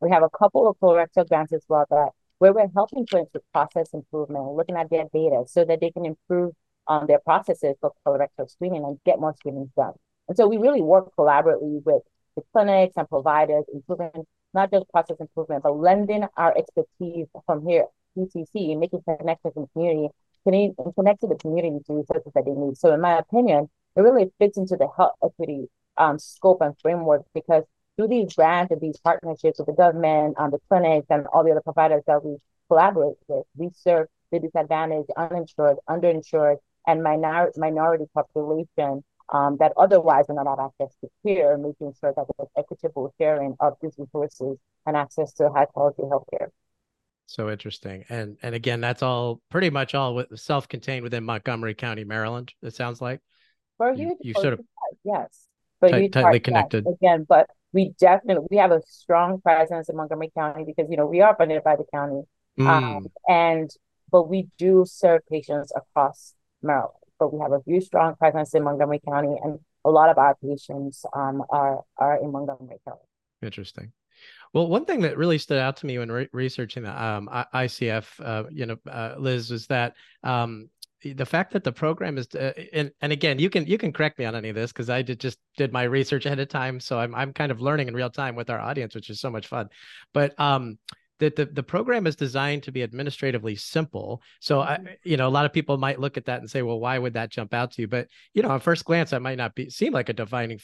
We 0.00 0.10
have 0.10 0.22
a 0.22 0.30
couple 0.30 0.66
of 0.66 0.78
colorectal 0.78 1.28
grants 1.28 1.52
as 1.52 1.64
well 1.68 1.84
that 1.90 2.08
where 2.38 2.54
we're 2.54 2.70
helping 2.74 3.06
clinics 3.06 3.32
with 3.34 3.42
process 3.52 3.90
improvement, 3.92 4.42
looking 4.54 4.76
at 4.76 4.88
their 4.88 5.04
data 5.12 5.44
so 5.46 5.66
that 5.66 5.80
they 5.82 5.90
can 5.90 6.06
improve 6.06 6.54
on 6.86 7.02
um, 7.02 7.06
their 7.06 7.18
processes 7.18 7.76
for 7.78 7.92
colorectal 8.06 8.48
screening 8.48 8.84
and 8.84 8.98
get 9.04 9.20
more 9.20 9.34
screenings 9.34 9.68
done. 9.76 9.92
And 10.28 10.36
so 10.36 10.48
we 10.48 10.56
really 10.56 10.80
work 10.80 11.10
collaboratively 11.18 11.82
with 11.84 12.02
the 12.34 12.42
clinics 12.54 12.94
and 12.96 13.06
providers, 13.06 13.64
improving 13.70 14.24
not 14.54 14.72
just 14.72 14.88
process 14.88 15.18
improvement, 15.20 15.62
but 15.62 15.76
lending 15.76 16.24
our 16.38 16.56
expertise 16.56 17.26
from 17.44 17.66
here, 17.66 17.84
PCC, 18.16 18.78
making 18.78 19.02
connections 19.04 19.52
in 19.56 19.62
the 19.62 19.68
community, 19.74 20.08
connecting 20.46 21.28
the 21.28 21.36
community 21.36 21.84
to 21.86 21.92
resources 21.92 22.32
that 22.34 22.46
they 22.46 22.52
need. 22.52 22.78
So 22.78 22.94
in 22.94 23.02
my 23.02 23.18
opinion, 23.18 23.68
it 23.98 24.02
really 24.02 24.30
fits 24.38 24.56
into 24.56 24.76
the 24.76 24.88
health 24.96 25.14
equity 25.24 25.68
um, 25.96 26.20
scope 26.20 26.60
and 26.60 26.74
framework 26.80 27.22
because 27.34 27.64
through 27.96 28.06
these 28.06 28.32
grants 28.32 28.70
and 28.70 28.80
these 28.80 28.96
partnerships 28.98 29.58
with 29.58 29.66
the 29.66 29.72
government, 29.72 30.36
um, 30.38 30.52
the 30.52 30.60
clinics, 30.68 31.08
and 31.10 31.26
all 31.32 31.42
the 31.42 31.50
other 31.50 31.60
providers 31.60 32.04
that 32.06 32.24
we 32.24 32.36
collaborate 32.68 33.16
with, 33.26 33.44
we 33.56 33.70
serve 33.74 34.06
the 34.30 34.38
disadvantaged, 34.38 35.10
uninsured, 35.16 35.78
underinsured, 35.90 36.58
and 36.86 37.02
minor- 37.02 37.50
minority 37.56 38.04
population 38.14 39.02
um, 39.30 39.56
that 39.58 39.72
otherwise 39.76 40.26
will 40.28 40.36
not 40.36 40.46
have 40.46 40.70
access 40.70 40.96
to 41.00 41.08
care, 41.26 41.58
making 41.58 41.92
sure 42.00 42.14
that 42.16 42.24
there's 42.38 42.48
equitable 42.56 43.12
sharing 43.20 43.56
of 43.58 43.74
these 43.82 43.94
resources 43.98 44.56
and 44.86 44.96
access 44.96 45.32
to 45.32 45.50
high 45.50 45.66
quality 45.66 46.02
healthcare. 46.02 46.48
So 47.26 47.50
interesting, 47.50 48.04
and 48.08 48.38
and 48.42 48.54
again, 48.54 48.80
that's 48.80 49.02
all 49.02 49.42
pretty 49.50 49.68
much 49.68 49.94
all 49.94 50.24
self-contained 50.34 51.02
within 51.02 51.24
Montgomery 51.24 51.74
County, 51.74 52.04
Maryland. 52.04 52.54
It 52.62 52.74
sounds 52.74 53.02
like. 53.02 53.20
For 53.78 53.92
you, 53.92 54.16
you 54.20 54.34
sort 54.34 54.54
of 54.54 54.60
yes, 55.04 55.46
but 55.80 55.92
tight, 55.92 56.12
tightly 56.12 56.40
connected 56.40 56.86
again. 56.86 57.24
But 57.28 57.48
we 57.72 57.94
definitely 57.98 58.46
we 58.50 58.58
have 58.58 58.72
a 58.72 58.82
strong 58.86 59.40
presence 59.40 59.88
in 59.88 59.96
Montgomery 59.96 60.30
County 60.36 60.64
because 60.64 60.90
you 60.90 60.96
know 60.96 61.06
we 61.06 61.20
are 61.22 61.34
funded 61.36 61.64
by 61.64 61.76
the 61.76 61.84
county, 61.94 62.22
mm. 62.58 62.66
um, 62.66 63.06
and 63.26 63.70
but 64.10 64.28
we 64.28 64.48
do 64.58 64.84
serve 64.86 65.22
patients 65.30 65.72
across 65.74 66.34
Maryland 66.62 66.92
but 67.18 67.32
we 67.32 67.40
have 67.40 67.52
a 67.52 67.60
very 67.66 67.80
strong 67.80 68.14
presence 68.16 68.54
in 68.54 68.62
Montgomery 68.62 69.00
County, 69.06 69.36
and 69.42 69.58
a 69.84 69.90
lot 69.90 70.08
of 70.10 70.18
our 70.18 70.36
patients 70.36 71.04
um, 71.14 71.42
are 71.50 71.80
are 71.96 72.16
in 72.22 72.32
Montgomery 72.32 72.78
County. 72.86 73.00
Interesting. 73.42 73.92
Well, 74.52 74.66
one 74.68 74.84
thing 74.84 75.00
that 75.02 75.18
really 75.18 75.38
stood 75.38 75.58
out 75.58 75.76
to 75.78 75.86
me 75.86 75.98
when 75.98 76.10
re- 76.10 76.28
researching 76.32 76.82
the 76.82 77.02
um, 77.02 77.28
ICF, 77.54 78.06
uh, 78.24 78.44
you 78.50 78.66
know, 78.66 78.78
uh, 78.90 79.14
Liz, 79.18 79.50
was 79.50 79.66
that 79.66 79.94
um, 80.24 80.70
the 81.02 81.26
fact 81.26 81.52
that 81.52 81.64
the 81.64 81.72
program 81.72 82.18
is, 82.18 82.26
uh, 82.34 82.52
and, 82.72 82.90
and 83.00 83.12
again, 83.12 83.38
you 83.38 83.50
can 83.50 83.66
you 83.66 83.78
can 83.78 83.92
correct 83.92 84.18
me 84.18 84.24
on 84.24 84.34
any 84.34 84.48
of 84.48 84.54
this 84.54 84.72
because 84.72 84.90
I 84.90 85.02
did 85.02 85.20
just 85.20 85.38
did 85.56 85.72
my 85.72 85.84
research 85.84 86.26
ahead 86.26 86.40
of 86.40 86.48
time, 86.48 86.80
so 86.80 86.98
I'm 86.98 87.14
I'm 87.14 87.32
kind 87.32 87.52
of 87.52 87.60
learning 87.60 87.88
in 87.88 87.94
real 87.94 88.10
time 88.10 88.34
with 88.34 88.50
our 88.50 88.60
audience, 88.60 88.94
which 88.94 89.10
is 89.10 89.20
so 89.20 89.30
much 89.30 89.46
fun. 89.46 89.68
But 90.12 90.38
um, 90.40 90.78
that 91.18 91.36
the, 91.36 91.46
the 91.46 91.62
program 91.62 92.06
is 92.06 92.16
designed 92.16 92.62
to 92.64 92.72
be 92.72 92.82
administratively 92.82 93.56
simple. 93.56 94.22
So 94.40 94.60
I, 94.60 94.76
mm-hmm. 94.76 94.86
you 95.04 95.16
know, 95.16 95.28
a 95.28 95.30
lot 95.30 95.46
of 95.46 95.52
people 95.52 95.76
might 95.76 96.00
look 96.00 96.16
at 96.16 96.26
that 96.26 96.40
and 96.40 96.50
say, 96.50 96.62
well, 96.62 96.80
why 96.80 96.98
would 96.98 97.14
that 97.14 97.30
jump 97.30 97.54
out 97.54 97.72
to 97.72 97.82
you? 97.82 97.88
But 97.88 98.08
you 98.34 98.42
know, 98.42 98.50
on 98.50 98.60
first 98.60 98.84
glance, 98.84 99.10
that 99.10 99.22
might 99.22 99.38
not 99.38 99.54
be 99.54 99.70
seem 99.70 99.92
like 99.92 100.08
a 100.08 100.14
defining 100.14 100.58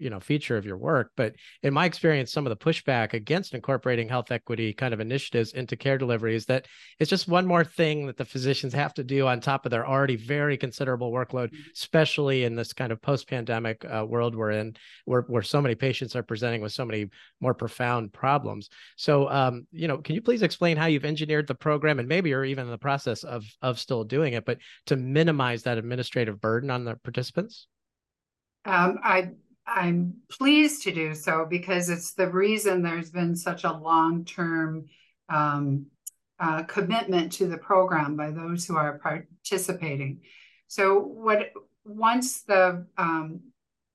you 0.00 0.10
know 0.10 0.18
feature 0.18 0.56
of 0.56 0.64
your 0.64 0.78
work 0.78 1.12
but 1.16 1.34
in 1.62 1.74
my 1.74 1.84
experience 1.84 2.32
some 2.32 2.46
of 2.46 2.50
the 2.50 2.56
pushback 2.56 3.12
against 3.12 3.54
incorporating 3.54 4.08
health 4.08 4.32
equity 4.32 4.72
kind 4.72 4.94
of 4.94 5.00
initiatives 5.00 5.52
into 5.52 5.76
care 5.76 5.98
delivery 5.98 6.34
is 6.34 6.46
that 6.46 6.66
it's 6.98 7.10
just 7.10 7.28
one 7.28 7.46
more 7.46 7.64
thing 7.64 8.06
that 8.06 8.16
the 8.16 8.24
physicians 8.24 8.72
have 8.72 8.94
to 8.94 9.04
do 9.04 9.26
on 9.26 9.40
top 9.40 9.66
of 9.66 9.70
their 9.70 9.86
already 9.86 10.16
very 10.16 10.56
considerable 10.56 11.12
workload 11.12 11.48
mm-hmm. 11.48 11.70
especially 11.74 12.44
in 12.44 12.56
this 12.56 12.72
kind 12.72 12.90
of 12.90 13.00
post-pandemic 13.02 13.84
uh, 13.84 14.04
world 14.06 14.34
we're 14.34 14.50
in 14.50 14.74
where, 15.04 15.22
where 15.22 15.42
so 15.42 15.60
many 15.60 15.74
patients 15.74 16.16
are 16.16 16.22
presenting 16.22 16.62
with 16.62 16.72
so 16.72 16.84
many 16.84 17.06
more 17.40 17.54
profound 17.54 18.12
problems 18.12 18.70
so 18.96 19.28
um, 19.30 19.66
you 19.70 19.86
know 19.86 19.98
can 19.98 20.14
you 20.14 20.22
please 20.22 20.42
explain 20.42 20.76
how 20.76 20.86
you've 20.86 21.04
engineered 21.04 21.46
the 21.46 21.54
program 21.54 21.98
and 21.98 22.08
maybe 22.08 22.30
you're 22.30 22.44
even 22.44 22.64
in 22.64 22.70
the 22.70 22.78
process 22.78 23.22
of 23.22 23.44
of 23.60 23.78
still 23.78 24.04
doing 24.04 24.32
it 24.32 24.44
but 24.44 24.58
to 24.86 24.96
minimize 24.96 25.62
that 25.62 25.78
administrative 25.78 26.40
burden 26.40 26.70
on 26.70 26.84
the 26.84 26.96
participants 26.96 27.66
um, 28.64 28.98
I 29.02 29.30
I'm 29.66 30.14
pleased 30.30 30.82
to 30.82 30.92
do 30.92 31.14
so 31.14 31.46
because 31.48 31.88
it's 31.88 32.14
the 32.14 32.28
reason 32.28 32.82
there's 32.82 33.10
been 33.10 33.36
such 33.36 33.64
a 33.64 33.72
long 33.72 34.24
term 34.24 34.86
um, 35.28 35.86
uh, 36.38 36.64
commitment 36.64 37.32
to 37.32 37.46
the 37.46 37.58
program 37.58 38.16
by 38.16 38.30
those 38.30 38.66
who 38.66 38.76
are 38.76 38.98
participating. 38.98 40.20
So, 40.66 40.98
what 41.00 41.52
once 41.84 42.42
the 42.42 42.86
um, 42.96 43.40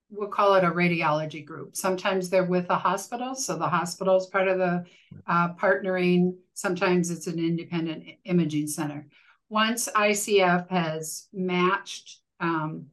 we'll 0.10 0.30
call 0.30 0.56
it 0.56 0.64
a 0.64 0.72
radiology 0.72 1.46
group. 1.46 1.76
Sometimes 1.76 2.30
they're 2.30 2.44
with 2.44 2.70
a 2.70 2.76
hospital, 2.76 3.36
so 3.36 3.58
the 3.58 3.68
hospital 3.68 4.16
is 4.16 4.28
part 4.28 4.48
of 4.48 4.58
the 4.58 4.86
uh, 5.28 5.54
partnering. 5.54 6.36
Sometimes 6.54 7.10
it's 7.10 7.28
an 7.28 7.40
independent 7.40 8.06
imaging 8.24 8.68
center. 8.68 9.08
Once 9.50 9.90
ICF 9.90 10.70
has 10.70 11.28
matched 11.34 12.20
um, 12.40 12.88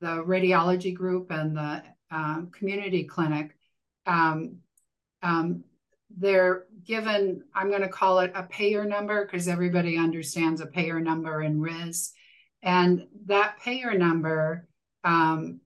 the 0.00 0.22
radiology 0.24 0.94
group 0.94 1.30
and 1.30 1.56
the 1.56 1.82
um, 2.10 2.50
community 2.52 3.04
clinic, 3.04 3.56
um, 4.06 4.56
um, 5.22 5.64
they're 6.16 6.64
given, 6.84 7.44
I'm 7.54 7.68
going 7.68 7.82
to 7.82 7.88
call 7.88 8.20
it 8.20 8.32
a 8.34 8.44
payer 8.44 8.84
number 8.84 9.24
because 9.24 9.46
everybody 9.46 9.98
understands 9.98 10.60
a 10.60 10.66
payer 10.66 11.00
number 11.00 11.42
in 11.42 11.60
RIS. 11.60 12.12
And 12.62 13.06
that 13.26 13.58
payer 13.60 13.96
number, 13.96 14.66
um, 15.04 15.60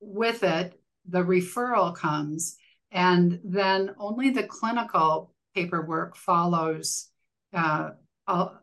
with 0.00 0.44
it, 0.44 0.80
the 1.08 1.22
referral 1.22 1.94
comes, 1.94 2.56
and 2.92 3.40
then 3.44 3.94
only 3.98 4.30
the 4.30 4.44
clinical 4.44 5.34
paperwork 5.54 6.16
follows 6.16 7.10
uh, 7.52 7.90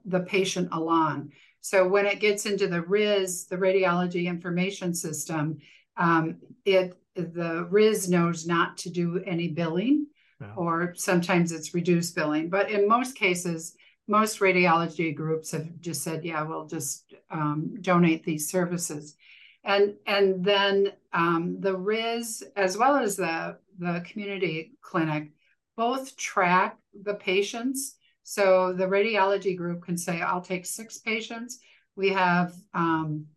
the 0.05 0.21
patient 0.21 0.69
along. 0.71 1.31
So 1.61 1.87
when 1.87 2.05
it 2.05 2.19
gets 2.19 2.45
into 2.45 2.67
the 2.67 2.81
RIS, 2.81 3.45
the 3.45 3.57
radiology 3.57 4.27
information 4.27 4.93
system, 4.93 5.57
um, 5.97 6.37
it 6.63 6.95
the 7.15 7.67
RIS 7.69 8.07
knows 8.07 8.45
not 8.45 8.77
to 8.77 8.89
do 8.89 9.21
any 9.25 9.47
billing, 9.47 10.07
or 10.55 10.93
sometimes 10.95 11.51
it's 11.51 11.73
reduced 11.73 12.15
billing. 12.15 12.49
But 12.49 12.69
in 12.69 12.87
most 12.87 13.15
cases, 13.15 13.75
most 14.07 14.39
radiology 14.39 15.15
groups 15.15 15.51
have 15.51 15.79
just 15.79 16.03
said, 16.03 16.23
yeah, 16.23 16.43
we'll 16.43 16.67
just 16.67 17.13
um, 17.31 17.75
donate 17.81 18.23
these 18.23 18.49
services. 18.49 19.15
And, 19.63 19.95
and 20.05 20.45
then 20.45 20.91
um, 21.13 21.57
the 21.59 21.75
RIS, 21.75 22.43
as 22.55 22.77
well 22.77 22.97
as 22.97 23.15
the, 23.15 23.57
the 23.79 24.03
community 24.05 24.73
clinic, 24.81 25.31
both 25.75 26.15
track 26.17 26.77
the 27.03 27.15
patients. 27.15 27.95
So 28.23 28.73
the 28.73 28.85
radiology 28.85 29.57
group 29.57 29.83
can 29.83 29.97
say, 29.97 30.21
I'll 30.21 30.41
take 30.41 30.65
six 30.65 30.99
patients. 30.99 31.59
We 31.95 32.09
have 32.09 32.53
um, 32.73 33.27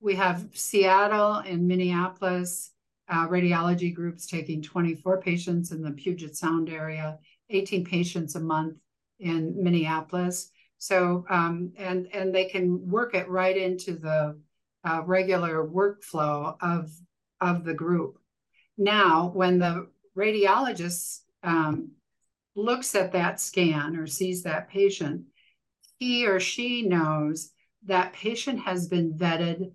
we 0.00 0.14
have 0.14 0.48
Seattle 0.54 1.34
and 1.34 1.68
Minneapolis 1.68 2.72
uh, 3.10 3.26
radiology 3.26 3.92
groups 3.92 4.26
taking 4.26 4.62
24 4.62 5.20
patients 5.20 5.72
in 5.72 5.82
the 5.82 5.90
Puget 5.90 6.36
Sound 6.36 6.70
area, 6.70 7.18
18 7.50 7.84
patients 7.84 8.36
a 8.36 8.40
month 8.40 8.76
in 9.18 9.62
Minneapolis. 9.62 10.50
So, 10.78 11.26
um, 11.28 11.72
and, 11.76 12.06
and 12.12 12.34
they 12.34 12.46
can 12.46 12.88
work 12.88 13.14
it 13.14 13.28
right 13.28 13.56
into 13.56 13.96
the 13.96 14.38
uh, 14.84 15.02
regular 15.04 15.66
workflow 15.66 16.56
of, 16.62 16.90
of 17.40 17.64
the 17.64 17.74
group. 17.74 18.18
Now, 18.78 19.30
when 19.34 19.58
the 19.58 19.88
radiologist 20.16 21.20
um, 21.42 21.90
looks 22.54 22.94
at 22.94 23.12
that 23.12 23.40
scan 23.40 23.96
or 23.96 24.06
sees 24.06 24.44
that 24.44 24.70
patient, 24.70 25.24
he 25.98 26.26
or 26.26 26.40
she 26.40 26.82
knows 26.82 27.50
that 27.86 28.12
patient 28.12 28.60
has 28.60 28.88
been 28.88 29.12
vetted 29.14 29.72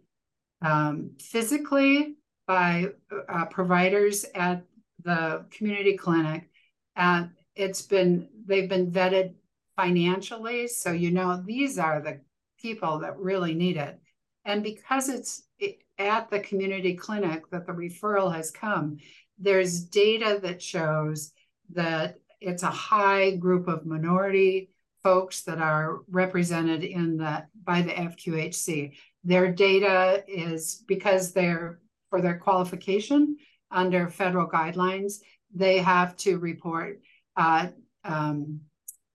um, 0.62 1.12
physically 1.20 2.16
by 2.48 2.88
uh, 3.30 3.46
providers 3.46 4.26
at 4.36 4.64
the 5.04 5.46
community 5.52 5.98
clinic. 5.98 6.50
And 6.96 7.32
it's 7.56 7.82
been, 7.82 8.30
they've 8.46 8.70
been 8.70 8.92
vetted 8.92 9.34
financially. 9.76 10.68
So, 10.68 10.92
you 10.92 11.12
know, 11.12 11.42
these 11.46 11.78
are 11.78 12.02
the 12.02 12.22
people 12.62 13.00
that 13.00 13.18
really 13.18 13.54
need 13.54 13.78
it. 13.78 14.00
And 14.46 14.64
because 14.64 15.10
it's 15.10 15.44
at 15.98 16.30
the 16.30 16.40
community 16.40 16.94
clinic 16.94 17.50
that 17.52 17.66
the 17.66 17.74
referral 17.74 18.34
has 18.34 18.52
come, 18.52 18.98
there's 19.40 19.84
data 19.84 20.40
that 20.44 20.62
shows 20.62 21.32
that 21.72 22.20
it's 22.42 22.64
a 22.64 22.68
high 22.68 23.32
group 23.36 23.68
of 23.68 23.86
minority 23.86 24.70
folks 25.04 25.42
that 25.44 25.60
are 25.60 26.00
represented 26.10 26.84
in 26.84 27.18
the 27.18 27.46
by 27.64 27.82
the 27.82 27.92
FQHC. 27.92 28.94
Their 29.24 29.52
data 29.52 30.24
is 30.28 30.84
because 30.88 31.32
they're 31.32 31.80
for 32.16 32.22
their 32.22 32.38
qualification 32.38 33.36
under 33.72 34.08
federal 34.08 34.48
guidelines, 34.48 35.16
they 35.54 35.80
have 35.80 36.16
to 36.16 36.38
report 36.38 37.02
uh, 37.36 37.68
um, 38.06 38.62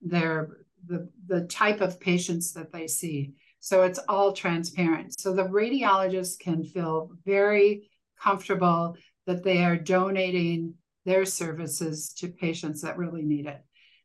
their 0.03 0.57
the, 0.85 1.09
the 1.25 1.41
type 1.45 1.81
of 1.81 1.99
patients 1.99 2.53
that 2.53 2.71
they 2.71 2.85
see. 2.85 3.33
So 3.59 3.83
it's 3.83 3.99
all 4.07 4.33
transparent. 4.33 5.19
So 5.19 5.33
the 5.33 5.45
radiologists 5.45 6.39
can 6.39 6.63
feel 6.63 7.09
very 7.25 7.89
comfortable 8.21 8.95
that 9.25 9.43
they 9.43 9.63
are 9.63 9.77
donating 9.77 10.75
their 11.05 11.25
services 11.25 12.13
to 12.19 12.27
patients 12.27 12.81
that 12.81 12.97
really 12.97 13.23
need 13.23 13.47
it. 13.47 13.63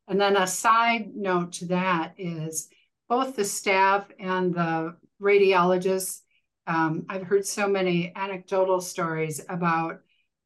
And 0.09 0.19
then 0.19 0.37
a 0.37 0.47
side 0.47 1.11
note 1.15 1.53
to 1.55 1.67
that 1.67 2.15
is 2.17 2.69
both 3.11 3.37
the 3.37 3.45
staff 3.45 4.07
and 4.19 4.55
the 4.55 4.97
radiologists 5.21 6.21
um, 6.67 7.07
I've 7.09 7.23
heard 7.23 7.47
so 7.47 7.69
many 7.69 8.13
anecdotal 8.17 8.81
stories 8.81 9.41
about 9.49 10.01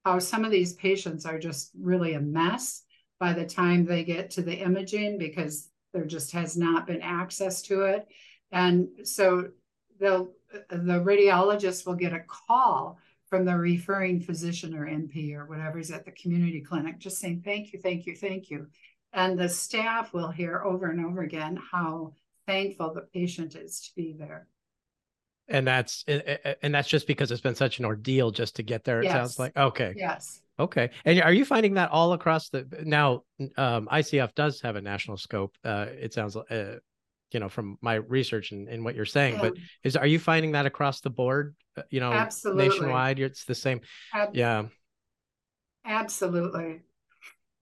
how 0.04 0.18
some 0.18 0.44
of 0.44 0.50
these 0.50 0.74
patients 0.74 1.26
are 1.26 1.38
just 1.38 1.70
really 1.78 2.14
a 2.14 2.20
mess 2.20 2.82
by 3.18 3.32
the 3.32 3.44
time 3.44 3.84
they 3.84 4.04
get 4.04 4.30
to 4.30 4.42
the 4.42 4.54
imaging 4.54 5.18
because 5.18 5.68
there 5.92 6.04
just 6.04 6.32
has 6.32 6.56
not 6.56 6.86
been 6.86 7.02
access 7.02 7.62
to 7.62 7.82
it. 7.82 8.06
And 8.52 8.88
so 9.04 9.48
they'll, 9.98 10.32
the 10.68 11.02
radiologist 11.04 11.86
will 11.86 11.94
get 11.94 12.12
a 12.12 12.24
call 12.26 12.98
from 13.28 13.44
the 13.44 13.56
referring 13.56 14.20
physician 14.20 14.74
or 14.74 14.86
NP 14.86 15.34
or 15.34 15.46
whatever's 15.46 15.90
at 15.90 16.04
the 16.04 16.10
community 16.12 16.60
clinic, 16.60 16.98
just 16.98 17.18
saying 17.18 17.42
thank 17.44 17.72
you, 17.72 17.78
thank 17.80 18.06
you, 18.06 18.16
thank 18.16 18.50
you. 18.50 18.66
And 19.12 19.38
the 19.38 19.48
staff 19.48 20.12
will 20.12 20.30
hear 20.30 20.62
over 20.64 20.90
and 20.90 21.04
over 21.04 21.22
again 21.22 21.58
how 21.70 22.14
thankful 22.46 22.92
the 22.92 23.02
patient 23.02 23.54
is 23.54 23.80
to 23.82 23.90
be 23.94 24.14
there. 24.18 24.48
And 25.50 25.66
that's 25.66 26.04
and 26.06 26.74
that's 26.74 26.88
just 26.88 27.06
because 27.06 27.30
it's 27.30 27.40
been 27.40 27.54
such 27.54 27.78
an 27.78 27.84
ordeal 27.84 28.30
just 28.30 28.56
to 28.56 28.62
get 28.62 28.84
there. 28.84 29.00
It 29.00 29.04
yes. 29.04 29.12
sounds 29.12 29.38
like 29.38 29.56
okay. 29.56 29.94
Yes. 29.96 30.40
Okay. 30.58 30.90
And 31.04 31.20
are 31.22 31.32
you 31.32 31.44
finding 31.44 31.74
that 31.74 31.90
all 31.90 32.12
across 32.12 32.50
the 32.50 32.66
now? 32.84 33.24
Um, 33.56 33.88
ICF 33.90 34.34
does 34.34 34.60
have 34.60 34.76
a 34.76 34.80
national 34.80 35.16
scope. 35.16 35.56
Uh, 35.64 35.86
it 35.90 36.12
sounds 36.14 36.36
uh, 36.36 36.78
you 37.32 37.40
know 37.40 37.48
from 37.48 37.78
my 37.80 37.94
research 37.94 38.52
and, 38.52 38.68
and 38.68 38.84
what 38.84 38.94
you're 38.94 39.04
saying 39.04 39.34
yeah. 39.34 39.40
but 39.40 39.54
is 39.84 39.96
are 39.96 40.06
you 40.06 40.18
finding 40.18 40.52
that 40.52 40.66
across 40.66 41.00
the 41.00 41.10
board 41.10 41.54
uh, 41.76 41.82
you 41.88 42.00
know 42.00 42.12
absolutely. 42.12 42.68
nationwide 42.68 43.20
it's 43.20 43.44
the 43.44 43.54
same 43.54 43.80
Ab- 44.12 44.34
yeah 44.34 44.64
absolutely 45.84 46.80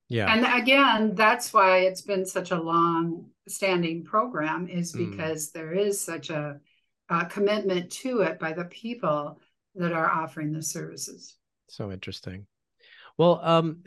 yeah 0.08 0.32
and 0.32 0.62
again 0.62 1.14
that's 1.14 1.52
why 1.52 1.80
it's 1.80 2.00
been 2.00 2.24
such 2.24 2.50
a 2.50 2.58
long 2.58 3.26
standing 3.48 4.04
program 4.04 4.68
is 4.68 4.92
mm. 4.92 5.10
because 5.10 5.48
mm. 5.48 5.52
there 5.52 5.72
is 5.72 6.00
such 6.00 6.30
a, 6.30 6.60
a 7.08 7.26
commitment 7.26 7.90
to 7.90 8.20
it 8.20 8.38
by 8.38 8.52
the 8.52 8.64
people 8.64 9.38
that 9.74 9.92
are 9.92 10.10
offering 10.10 10.52
the 10.52 10.62
services. 10.62 11.36
So 11.68 11.90
interesting. 11.92 12.46
Well 13.16 13.40
um 13.42 13.82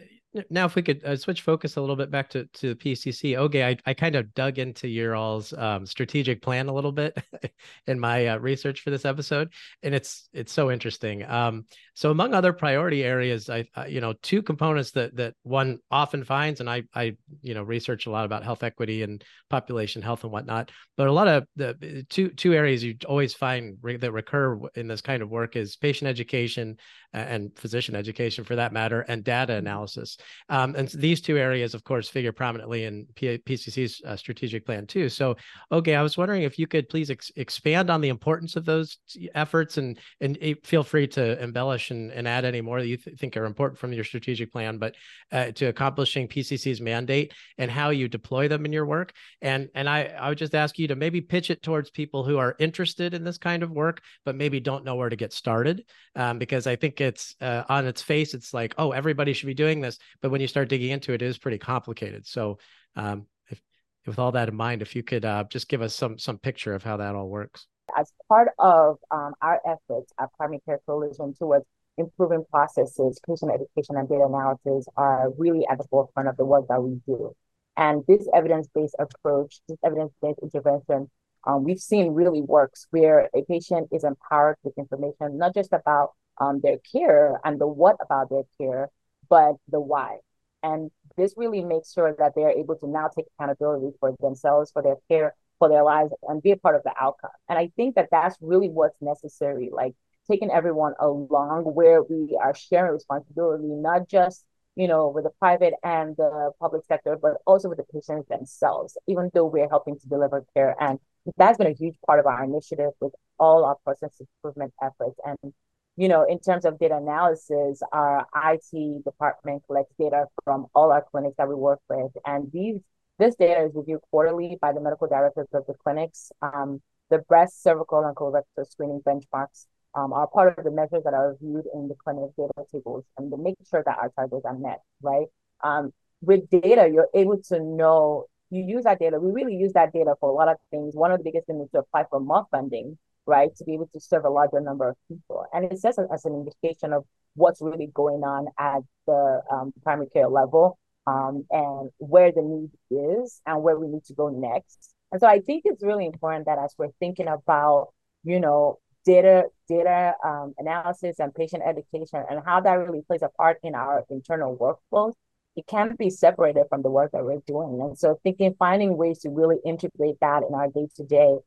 now 0.50 0.66
if 0.66 0.76
we 0.76 0.82
could 0.82 1.04
uh, 1.04 1.16
switch 1.16 1.42
focus 1.42 1.76
a 1.76 1.82
little 1.82 1.96
bit 1.96 2.10
back 2.10 2.30
to 2.30 2.46
to 2.54 2.74
the 2.74 2.76
pcc 2.76 3.36
okay 3.38 3.68
i, 3.68 3.78
I 3.86 3.94
kind 3.94 4.16
of 4.16 4.34
dug 4.34 4.60
into 4.60 4.88
your 4.88 5.16
all's 5.16 5.54
um, 5.54 5.86
strategic 5.86 6.42
plan 6.42 6.68
a 6.68 6.74
little 6.74 6.92
bit 6.92 7.18
in 7.88 8.00
my 8.00 8.28
uh, 8.28 8.38
research 8.38 8.82
for 8.82 8.92
this 8.92 9.06
episode 9.06 9.52
and 9.84 9.94
it's 9.94 10.30
it's 10.34 10.52
so 10.52 10.72
interesting 10.72 11.24
um, 11.26 11.66
so 11.94 12.12
among 12.12 12.34
other 12.34 12.54
priority 12.54 13.04
areas 13.04 13.50
i 13.50 13.66
uh, 13.76 13.86
you 13.88 14.02
know 14.02 14.14
two 14.22 14.42
components 14.42 14.92
that 14.92 15.16
that 15.16 15.34
one 15.44 15.80
often 15.90 16.24
finds 16.24 16.60
and 16.60 16.70
i 16.70 16.84
i 16.96 17.16
you 17.42 17.54
know 17.54 17.64
research 17.64 18.06
a 18.06 18.12
lot 18.12 18.26
about 18.26 18.44
health 18.44 18.64
equity 18.64 19.04
and 19.04 19.24
population 19.50 20.02
health 20.02 20.24
and 20.24 20.32
whatnot 20.32 20.72
but 20.98 21.08
a 21.08 21.12
lot 21.12 21.28
of 21.28 21.46
the 21.56 22.06
two 22.10 22.30
two 22.30 22.54
areas 22.54 22.84
you 22.84 22.96
always 23.06 23.34
find 23.34 23.78
re- 23.82 23.98
that 23.98 24.12
recur 24.12 24.60
in 24.76 24.88
this 24.88 25.02
kind 25.02 25.22
of 25.22 25.30
work 25.30 25.56
is 25.56 25.76
patient 25.76 26.08
education 26.08 26.78
and 27.14 27.58
physician 27.58 27.96
education 27.96 28.44
for 28.44 28.56
that 28.56 28.72
matter 28.72 29.02
and 29.02 29.24
data 29.24 29.54
mm-hmm. 29.54 29.68
analysis 29.68 30.18
um, 30.50 30.76
and 30.76 30.88
these 30.90 31.22
two 31.22 31.38
areas, 31.38 31.74
of 31.74 31.84
course, 31.84 32.10
figure 32.10 32.32
prominently 32.32 32.86
in 32.86 33.08
PCC's 33.16 34.02
uh, 34.06 34.16
strategic 34.16 34.66
plan 34.66 34.86
too. 34.88 35.10
So, 35.10 35.36
okay, 35.72 35.96
I 35.96 36.02
was 36.02 36.18
wondering 36.18 36.44
if 36.44 36.58
you 36.58 36.68
could 36.68 36.90
please 36.90 37.10
ex- 37.10 37.32
expand 37.36 37.90
on 37.90 38.02
the 38.02 38.10
importance 38.10 38.56
of 38.56 38.66
those 38.66 38.98
efforts, 39.36 39.78
and 39.78 40.00
and 40.20 40.38
feel 40.64 40.84
free 40.84 41.08
to 41.08 41.42
embellish 41.42 41.92
and, 41.92 42.12
and 42.12 42.28
add 42.28 42.46
any 42.46 42.62
more 42.62 42.80
that 42.80 42.88
you 42.88 42.98
th- 42.98 43.18
think 43.18 43.36
are 43.38 43.46
important 43.46 43.80
from 43.80 43.94
your 43.94 44.04
strategic 44.04 44.52
plan, 44.52 44.78
but 44.78 44.96
uh, 45.32 45.52
to 45.52 45.66
accomplishing 45.66 46.28
PCC's 46.28 46.82
mandate 46.82 47.34
and 47.58 47.72
how 47.72 47.90
you 47.90 48.08
deploy 48.08 48.48
them 48.48 48.66
in 48.66 48.74
your 48.74 48.86
work. 48.86 49.14
And 49.42 49.70
and 49.76 49.90
I 49.90 50.04
I 50.04 50.30
would 50.30 50.38
just 50.38 50.56
ask 50.56 50.78
you 50.78 50.88
to 50.88 50.96
maybe 50.96 51.22
pitch 51.22 51.50
it 51.50 51.62
towards 51.62 51.90
people 51.90 52.24
who 52.24 52.38
are 52.38 52.56
interested 52.60 53.14
in 53.14 53.24
this 53.24 53.38
kind 53.38 53.64
of 53.64 53.72
work, 53.72 54.02
but 54.26 54.36
maybe 54.36 54.60
don't 54.60 54.86
know 54.86 54.96
where 54.96 55.10
to 55.10 55.16
get 55.16 55.34
started, 55.34 55.86
um, 56.16 56.40
because 56.40 56.68
I 56.68 56.76
think 56.76 57.02
it's 57.02 57.36
uh, 57.42 57.64
on 57.70 57.88
its 57.88 58.02
face, 58.02 58.34
it's 58.34 58.54
like, 58.54 58.74
oh, 58.78 58.92
everybody 58.92 59.34
should 59.34 59.48
be 59.48 59.54
doing 59.54 59.82
this, 59.82 59.98
but 60.22 60.32
when 60.32 60.42
you 60.42 60.48
start 60.48 60.70
digging 60.70 60.92
into 60.92 61.14
it, 61.14 61.22
it 61.22 61.26
is 61.26 61.38
pretty 61.38 61.58
complicated. 61.58 62.26
So, 62.28 62.58
um, 62.96 63.26
if, 63.50 63.62
with 64.06 64.20
all 64.20 64.32
that 64.34 64.50
in 64.50 64.56
mind, 64.56 64.82
if 64.82 64.96
you 64.96 65.04
could 65.04 65.26
uh, 65.26 65.46
just 65.50 65.68
give 65.68 65.82
us 65.82 65.96
some 65.96 66.18
some 66.18 66.38
picture 66.38 66.74
of 66.74 66.84
how 66.84 66.98
that 66.98 67.16
all 67.16 67.30
works. 67.30 67.68
As 67.98 68.12
part 68.30 68.50
of 68.58 68.98
um, 69.12 69.34
our 69.42 69.60
efforts 69.66 70.14
at 70.20 70.30
Primary 70.38 70.62
Care 70.66 70.80
Coalition 70.86 71.34
towards 71.38 71.66
improving 71.98 72.44
processes, 72.50 73.20
patient 73.28 73.52
education, 73.52 73.98
and 73.98 74.08
data 74.08 74.26
analysis 74.26 74.88
are 74.96 75.30
really 75.38 75.66
at 75.70 75.78
the 75.78 75.84
forefront 75.90 76.30
of 76.30 76.38
the 76.38 76.46
work 76.46 76.68
that 76.70 76.82
we 76.82 77.02
do. 77.06 77.36
And 77.78 78.04
this 78.08 78.28
evidence-based 78.34 78.96
approach, 79.00 79.60
this 79.68 79.78
evidence-based 79.84 80.40
intervention, 80.42 81.10
um, 81.46 81.64
we've 81.64 81.80
seen 81.80 82.12
really 82.12 82.42
works 82.42 82.86
where 82.92 83.30
a 83.34 83.44
patient 83.44 83.90
is 83.92 84.04
empowered 84.04 84.58
with 84.64 84.78
information, 84.78 85.38
not 85.38 85.54
just 85.54 85.74
about 85.74 86.12
um, 86.40 86.60
their 86.62 86.78
care 86.92 87.40
and 87.44 87.60
the 87.60 87.68
what 87.68 87.98
about 88.02 88.30
their 88.30 88.44
care, 88.60 88.90
but 89.32 89.56
the 89.70 89.80
why. 89.80 90.18
And 90.62 90.92
this 91.18 91.34
really 91.38 91.64
makes 91.64 91.94
sure 91.94 92.14
that 92.20 92.34
they're 92.36 92.52
able 92.52 92.76
to 92.76 92.88
now 92.88 93.10
take 93.16 93.26
accountability 93.40 93.96
for 94.00 94.16
themselves, 94.20 94.72
for 94.72 94.84
their 94.84 94.98
care, 95.10 95.34
for 95.58 95.70
their 95.70 95.84
lives, 95.84 96.12
and 96.28 96.44
be 96.44 96.52
a 96.52 96.58
part 96.58 96.76
of 96.76 96.84
the 96.84 96.94
outcome. 97.00 97.32
And 97.50 97.58
I 97.58 97.72
think 97.76 97.96
that 97.96 98.10
that's 98.12 98.38
really 98.42 98.70
what's 98.70 99.02
necessary, 99.02 99.70
like 99.72 99.96
taking 100.30 100.52
everyone 100.52 100.94
along 101.00 101.64
where 101.64 102.04
we 102.04 102.38
are 102.40 102.54
sharing 102.54 102.94
responsibility, 102.94 103.68
not 103.68 104.08
just 104.08 104.46
you 104.76 104.88
know, 104.88 105.10
with 105.10 105.26
the 105.26 105.30
private 105.40 105.74
and 105.84 106.16
the 106.16 106.52
public 106.60 106.86
sector, 106.86 107.18
but 107.22 107.34
also 107.46 107.68
with 107.68 107.78
the 107.78 107.84
patients 107.94 108.30
themselves, 108.30 108.98
even 109.08 109.30
though 109.34 109.46
we're 109.46 109.68
helping 109.70 110.00
to 110.00 110.08
deliver 110.08 110.46
care. 110.54 110.76
And 110.80 111.00
that's 111.38 111.58
been 111.58 111.68
a 111.68 111.74
huge 111.74 111.96
part 112.06 112.20
of 112.20 112.26
our 112.26 112.44
initiative 112.44 112.92
with 113.02 113.14
all 113.38 113.66
our 113.66 113.76
process 113.84 114.22
improvement 114.22 114.74
efforts. 114.82 115.20
And 115.26 115.54
you 115.98 116.08
know, 116.08 116.24
in 116.24 116.40
terms 116.40 116.66
of 116.66 116.80
data 116.80 116.98
analysis, 116.98 117.82
our 117.92 118.26
IT 118.46 119.04
department 119.04 119.64
collects 119.68 119.94
data 120.00 120.26
from 120.44 120.68
all 120.74 120.92
our 120.92 121.06
clinics 121.12 121.36
that 121.38 121.48
we 121.48 121.56
work 121.56 121.80
with. 121.90 122.12
And 122.26 122.52
these 122.52 122.80
this 123.20 123.36
data 123.36 123.66
is 123.66 123.72
reviewed 123.76 124.02
quarterly 124.10 124.58
by 124.60 124.74
the 124.74 124.82
medical 124.82 125.08
directors 125.08 125.48
of 125.54 125.66
the 125.68 125.76
clinics. 125.76 126.32
Um, 126.42 126.82
the 127.12 127.20
breast, 127.20 127.62
cervical, 127.62 128.04
and 128.04 128.16
colorectal 128.16 128.68
screening 128.68 129.02
benchmarks 129.06 129.68
um, 129.94 130.12
are 130.12 130.26
part 130.28 130.58
of 130.58 130.64
the 130.64 130.72
measures 130.72 131.04
that 131.04 131.14
are 131.14 131.38
reviewed 131.40 131.66
in 131.74 131.88
the 131.88 131.96
clinic 132.04 132.32
data 132.36 132.52
tables 132.72 133.06
and 133.18 133.30
to 133.30 133.38
make 133.38 133.58
sure 133.70 133.84
that 133.86 133.98
our 134.00 134.10
targets 134.16 134.46
are 134.46 134.58
met, 134.58 134.82
right? 135.04 135.28
Um, 135.64 135.94
with 136.22 136.50
data, 136.50 136.90
you're 136.92 137.10
able 137.14 137.42
to 137.50 137.60
know, 137.60 138.26
you 138.50 138.64
use 138.64 138.86
that 138.86 139.00
data. 139.00 139.20
We 139.20 139.32
really 139.32 139.56
use 139.56 139.74
that 139.74 139.94
data 139.94 140.16
for 140.20 140.30
a 140.30 140.34
lot 140.34 140.48
of 140.48 140.58
things. 140.72 140.96
One 140.96 141.12
of 141.12 141.20
the 141.20 141.24
biggest 141.24 141.48
things 141.48 141.66
is 141.66 141.72
to 141.72 141.80
apply 141.80 142.06
for 142.10 142.20
more 142.20 142.48
funding 142.50 142.98
right, 143.26 143.56
to 143.56 143.64
be 143.64 143.74
able 143.74 143.90
to 143.94 144.00
serve 144.00 144.26
a 144.26 144.30
larger 144.30 144.60
number 144.60 144.90
of 144.90 144.96
people. 145.08 145.46
And 145.54 145.66
it 145.66 145.80
says 145.80 145.98
as 146.14 146.26
an 146.26 146.34
indication 146.34 146.94
of 146.94 147.06
what's 147.36 147.62
really 147.62 147.90
going 147.94 148.24
on 148.24 148.48
at 148.60 148.82
the 149.08 149.42
um, 149.52 149.74
primary 149.84 150.10
care 150.10 150.28
level 150.28 150.78
um, 151.08 151.46
and 151.50 151.90
where 151.98 152.32
the 152.32 152.42
need 152.42 152.72
is 152.90 153.42
and 153.46 153.64
where 153.64 153.80
we 153.80 153.88
need 153.88 154.04
to 154.06 154.14
go 154.14 154.30
next. 154.30 154.94
And 155.12 155.20
so 155.20 155.28
I 155.28 155.40
think 155.40 155.64
it's 155.66 155.84
really 155.84 156.06
important 156.06 156.46
that 156.46 156.58
as 156.60 156.74
we're 156.78 156.92
thinking 157.00 157.28
about, 157.28 157.90
you 158.24 158.40
know, 158.40 158.80
data 159.04 159.46
data 159.68 160.14
um, 160.24 160.54
analysis 160.58 161.20
and 161.20 161.34
patient 161.34 161.64
education 161.66 162.24
and 162.30 162.42
how 162.46 162.62
that 162.62 162.74
really 162.74 163.02
plays 163.02 163.24
a 163.24 163.30
part 163.30 163.58
in 163.64 163.74
our 163.74 164.04
internal 164.10 164.56
workflows, 164.58 165.14
it 165.56 165.66
can't 165.68 165.98
be 165.98 166.10
separated 166.10 166.66
from 166.70 166.82
the 166.82 166.90
work 166.90 167.12
that 167.12 167.26
we're 167.26 167.42
doing. 167.48 167.82
And 167.82 167.98
so 167.98 168.20
thinking, 168.24 168.56
finding 168.58 168.96
ways 168.98 169.20
to 169.20 169.30
really 169.30 169.58
integrate 169.66 170.20
that 170.22 170.44
in 170.48 170.54
our 170.54 170.68
day 170.70 170.88
to 170.98 171.04
day 171.04 171.38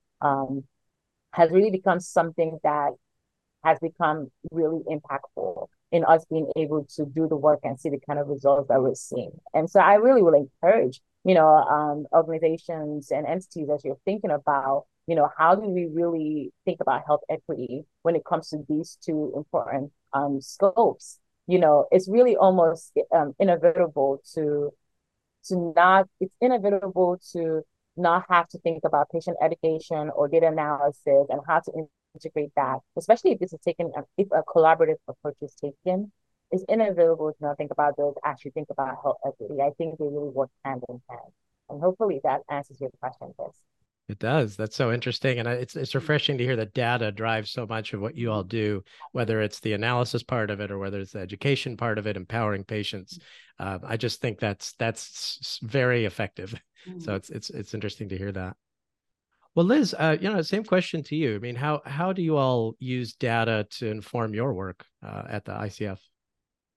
has 1.34 1.50
really 1.50 1.70
become 1.70 2.00
something 2.00 2.58
that 2.62 2.92
has 3.64 3.78
become 3.80 4.30
really 4.52 4.82
impactful 4.88 5.66
in 5.90 6.04
us 6.04 6.24
being 6.30 6.50
able 6.56 6.86
to 6.96 7.04
do 7.06 7.26
the 7.28 7.36
work 7.36 7.60
and 7.64 7.78
see 7.78 7.88
the 7.88 8.00
kind 8.06 8.18
of 8.18 8.28
results 8.28 8.68
that 8.68 8.80
we're 8.80 8.94
seeing. 8.94 9.32
And 9.52 9.68
so 9.68 9.80
I 9.80 9.94
really 9.94 10.22
will 10.22 10.34
encourage, 10.34 11.00
you 11.24 11.34
know, 11.34 11.48
um, 11.48 12.06
organizations 12.12 13.10
and 13.10 13.26
entities 13.26 13.68
as 13.72 13.84
you're 13.84 13.98
thinking 14.04 14.30
about, 14.30 14.84
you 15.06 15.16
know, 15.16 15.28
how 15.36 15.54
do 15.54 15.62
we 15.62 15.86
really 15.86 16.52
think 16.64 16.80
about 16.80 17.02
health 17.06 17.22
equity 17.28 17.84
when 18.02 18.16
it 18.16 18.24
comes 18.24 18.50
to 18.50 18.58
these 18.68 18.98
two 19.04 19.32
important 19.36 19.92
um, 20.12 20.40
scopes? 20.40 21.18
You 21.46 21.58
know, 21.58 21.86
it's 21.90 22.08
really 22.08 22.36
almost 22.36 22.92
um, 23.14 23.34
inevitable 23.38 24.20
to 24.34 24.72
to 25.46 25.72
not. 25.76 26.08
It's 26.20 26.34
inevitable 26.40 27.20
to 27.32 27.62
not 27.96 28.24
have 28.28 28.48
to 28.48 28.58
think 28.58 28.84
about 28.84 29.10
patient 29.10 29.36
education 29.42 30.10
or 30.14 30.28
data 30.28 30.48
analysis 30.48 31.26
and 31.28 31.40
how 31.46 31.60
to 31.60 31.72
integrate 32.14 32.52
that, 32.56 32.78
especially 32.96 33.32
if 33.32 33.38
this 33.38 33.52
is 33.52 33.60
taken, 33.60 33.92
if 34.18 34.28
a 34.32 34.42
collaborative 34.42 34.96
approach 35.08 35.36
is 35.42 35.54
taken, 35.54 36.12
is 36.52 36.64
inevitable 36.68 37.32
to 37.32 37.38
not 37.40 37.56
think 37.56 37.70
about 37.70 37.96
those, 37.96 38.14
actually 38.24 38.52
think 38.52 38.68
about 38.70 38.96
health 39.02 39.18
equity. 39.26 39.60
I 39.60 39.70
think 39.78 39.98
they 39.98 40.04
really 40.04 40.30
work 40.30 40.50
hand 40.64 40.82
in 40.88 41.00
hand. 41.08 41.32
And 41.68 41.80
hopefully 41.80 42.20
that 42.24 42.42
answers 42.50 42.80
your 42.80 42.90
question, 43.00 43.32
Chris. 43.38 43.56
It 44.06 44.18
does. 44.18 44.54
That's 44.54 44.76
so 44.76 44.92
interesting, 44.92 45.38
and 45.38 45.48
it's 45.48 45.76
it's 45.76 45.94
refreshing 45.94 46.36
to 46.36 46.44
hear 46.44 46.56
that 46.56 46.74
data 46.74 47.10
drives 47.10 47.50
so 47.50 47.66
much 47.66 47.94
of 47.94 48.02
what 48.02 48.14
you 48.14 48.30
all 48.30 48.42
do, 48.42 48.84
whether 49.12 49.40
it's 49.40 49.60
the 49.60 49.72
analysis 49.72 50.22
part 50.22 50.50
of 50.50 50.60
it 50.60 50.70
or 50.70 50.78
whether 50.78 51.00
it's 51.00 51.12
the 51.12 51.20
education 51.20 51.78
part 51.78 51.98
of 51.98 52.06
it, 52.06 52.14
empowering 52.14 52.64
patients. 52.64 53.18
Uh, 53.58 53.78
I 53.82 53.96
just 53.96 54.20
think 54.20 54.38
that's 54.38 54.74
that's 54.74 55.58
very 55.62 56.04
effective. 56.04 56.54
Mm-hmm. 56.88 57.00
So 57.00 57.14
it's 57.14 57.30
it's 57.30 57.50
it's 57.50 57.74
interesting 57.74 58.08
to 58.10 58.18
hear 58.18 58.32
that. 58.32 58.56
Well, 59.54 59.66
Liz, 59.66 59.94
uh, 59.96 60.16
you 60.20 60.32
know, 60.32 60.42
same 60.42 60.64
question 60.64 61.02
to 61.04 61.16
you. 61.16 61.36
I 61.36 61.38
mean, 61.38 61.54
how 61.54 61.80
how 61.84 62.12
do 62.12 62.22
you 62.22 62.36
all 62.36 62.74
use 62.78 63.14
data 63.14 63.66
to 63.78 63.88
inform 63.88 64.34
your 64.34 64.52
work 64.52 64.84
uh, 65.04 65.22
at 65.28 65.44
the 65.44 65.52
ICF? 65.52 65.98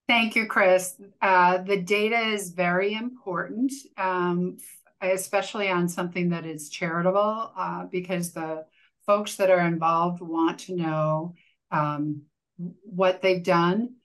Thank 0.07 0.35
you, 0.35 0.45
Chris. 0.45 0.95
Uh, 1.21 1.57
the 1.57 1.81
data 1.81 2.17
is 2.17 2.51
very 2.51 2.93
important, 2.93 3.73
um, 3.97 4.57
especially 5.01 5.69
on 5.69 5.89
something 5.89 6.29
that 6.29 6.45
is 6.45 6.69
charitable, 6.69 7.51
uh, 7.57 7.85
because 7.91 8.31
the 8.31 8.65
folks 9.05 9.35
that 9.35 9.49
are 9.49 9.67
involved 9.67 10.21
want 10.21 10.59
to 10.59 10.75
know 10.75 11.35
um, 11.71 12.21
what 12.57 13.21
they've 13.21 13.43
done. 13.43 13.95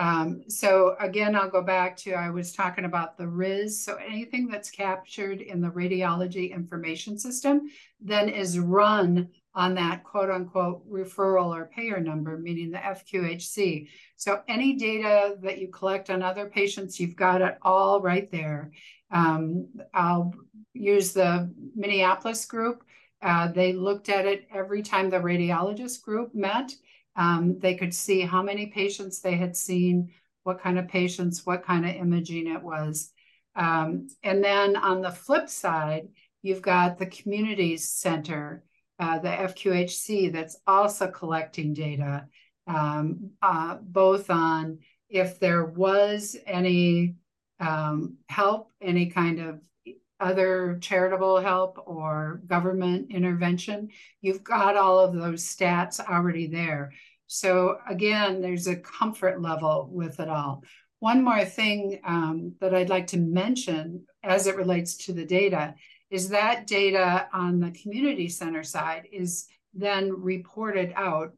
Um, 0.00 0.44
so 0.48 0.96
again, 0.98 1.36
I'll 1.36 1.50
go 1.50 1.60
back 1.60 1.94
to 1.98 2.14
I 2.14 2.30
was 2.30 2.54
talking 2.54 2.86
about 2.86 3.18
the 3.18 3.28
RIS. 3.28 3.84
So 3.84 3.96
anything 3.96 4.48
that's 4.48 4.70
captured 4.70 5.42
in 5.42 5.60
the 5.60 5.68
radiology 5.68 6.54
information 6.54 7.18
system 7.18 7.68
then 8.00 8.30
is 8.30 8.58
run 8.58 9.28
on 9.54 9.74
that 9.74 10.02
quote 10.02 10.30
unquote 10.30 10.90
referral 10.90 11.54
or 11.54 11.66
payer 11.66 12.00
number, 12.00 12.38
meaning 12.38 12.70
the 12.70 12.78
FQHC. 12.78 13.88
So 14.16 14.40
any 14.48 14.72
data 14.72 15.36
that 15.42 15.58
you 15.58 15.68
collect 15.68 16.08
on 16.08 16.22
other 16.22 16.46
patients, 16.48 16.98
you've 16.98 17.16
got 17.16 17.42
it 17.42 17.58
all 17.60 18.00
right 18.00 18.30
there. 18.32 18.72
Um, 19.10 19.68
I'll 19.92 20.32
use 20.72 21.12
the 21.12 21.52
Minneapolis 21.76 22.46
group. 22.46 22.84
Uh, 23.20 23.48
they 23.48 23.74
looked 23.74 24.08
at 24.08 24.24
it 24.24 24.48
every 24.50 24.80
time 24.80 25.10
the 25.10 25.18
radiologist 25.18 26.00
group 26.00 26.34
met. 26.34 26.72
Um, 27.16 27.58
they 27.58 27.74
could 27.74 27.94
see 27.94 28.20
how 28.20 28.42
many 28.42 28.66
patients 28.66 29.20
they 29.20 29.36
had 29.36 29.56
seen, 29.56 30.10
what 30.44 30.60
kind 30.60 30.78
of 30.78 30.88
patients, 30.88 31.44
what 31.44 31.64
kind 31.64 31.84
of 31.84 31.94
imaging 31.94 32.46
it 32.46 32.62
was. 32.62 33.12
Um, 33.56 34.08
and 34.22 34.42
then 34.42 34.76
on 34.76 35.02
the 35.02 35.10
flip 35.10 35.48
side, 35.48 36.08
you've 36.42 36.62
got 36.62 36.98
the 36.98 37.06
community 37.06 37.76
center, 37.76 38.64
uh, 38.98 39.18
the 39.18 39.28
FQHC, 39.28 40.32
that's 40.32 40.56
also 40.66 41.08
collecting 41.08 41.74
data, 41.74 42.26
um, 42.66 43.30
uh, 43.42 43.76
both 43.82 44.30
on 44.30 44.78
if 45.08 45.40
there 45.40 45.64
was 45.64 46.36
any 46.46 47.16
um, 47.58 48.16
help, 48.28 48.70
any 48.80 49.06
kind 49.06 49.40
of 49.40 49.60
other 50.20 50.78
charitable 50.80 51.40
help 51.40 51.82
or 51.86 52.40
government 52.46 53.10
intervention, 53.10 53.88
you've 54.20 54.44
got 54.44 54.76
all 54.76 54.98
of 54.98 55.14
those 55.14 55.44
stats 55.44 56.00
already 56.00 56.46
there. 56.46 56.92
So 57.26 57.78
again, 57.88 58.40
there's 58.40 58.66
a 58.66 58.76
comfort 58.76 59.40
level 59.40 59.88
with 59.90 60.20
it 60.20 60.28
all. 60.28 60.64
One 60.98 61.24
more 61.24 61.44
thing 61.44 62.00
um, 62.04 62.54
that 62.60 62.74
I'd 62.74 62.90
like 62.90 63.06
to 63.08 63.18
mention 63.18 64.04
as 64.22 64.46
it 64.46 64.56
relates 64.56 64.96
to 65.06 65.12
the 65.12 65.24
data 65.24 65.74
is 66.10 66.28
that 66.30 66.66
data 66.66 67.28
on 67.32 67.60
the 67.60 67.70
community 67.70 68.28
center 68.28 68.62
side 68.62 69.06
is 69.12 69.46
then 69.72 70.12
reported 70.20 70.92
out 70.96 71.32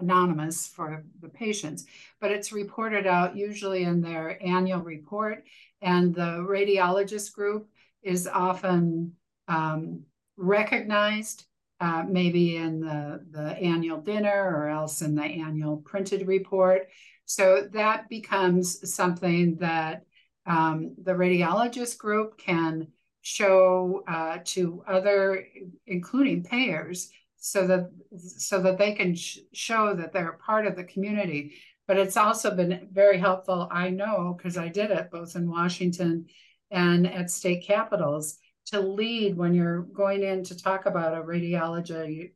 anonymous 0.00 0.66
for 0.66 1.04
the 1.20 1.28
patients, 1.28 1.86
but 2.20 2.30
it's 2.30 2.52
reported 2.52 3.06
out 3.06 3.36
usually 3.36 3.84
in 3.84 4.00
their 4.00 4.38
annual 4.44 4.80
report 4.80 5.44
and 5.82 6.14
the 6.14 6.44
radiologist 6.48 7.32
group 7.32 7.68
is 8.02 8.26
often 8.26 9.12
um, 9.48 10.02
recognized 10.36 11.44
uh, 11.80 12.04
maybe 12.06 12.56
in 12.56 12.80
the, 12.80 13.24
the 13.30 13.56
annual 13.58 14.00
dinner 14.00 14.54
or 14.54 14.68
else 14.68 15.00
in 15.00 15.14
the 15.14 15.22
annual 15.22 15.78
printed 15.78 16.26
report. 16.26 16.88
So 17.24 17.68
that 17.72 18.08
becomes 18.08 18.92
something 18.92 19.56
that 19.56 20.04
um, 20.46 20.94
the 21.02 21.12
radiologist 21.12 21.96
group 21.98 22.36
can 22.36 22.88
show 23.22 24.02
uh, 24.08 24.38
to 24.44 24.82
other, 24.86 25.46
including 25.86 26.42
payers, 26.42 27.10
so 27.40 27.66
that 27.66 27.90
so 28.16 28.62
that 28.62 28.78
they 28.78 28.92
can 28.92 29.14
sh- 29.14 29.38
show 29.52 29.94
that 29.94 30.12
they're 30.12 30.38
part 30.44 30.66
of 30.66 30.76
the 30.76 30.84
community 30.84 31.54
but 31.90 31.98
it's 31.98 32.16
also 32.16 32.54
been 32.54 32.86
very 32.92 33.18
helpful. 33.18 33.66
I 33.68 33.90
know 33.90 34.36
because 34.36 34.56
I 34.56 34.68
did 34.68 34.92
it 34.92 35.10
both 35.10 35.34
in 35.34 35.50
Washington 35.50 36.26
and 36.70 37.04
at 37.04 37.32
state 37.32 37.64
capitals 37.66 38.38
to 38.66 38.78
lead 38.78 39.36
when 39.36 39.54
you're 39.54 39.82
going 39.82 40.22
in 40.22 40.44
to 40.44 40.56
talk 40.56 40.86
about 40.86 41.18
a 41.18 41.20
radiology 41.20 42.30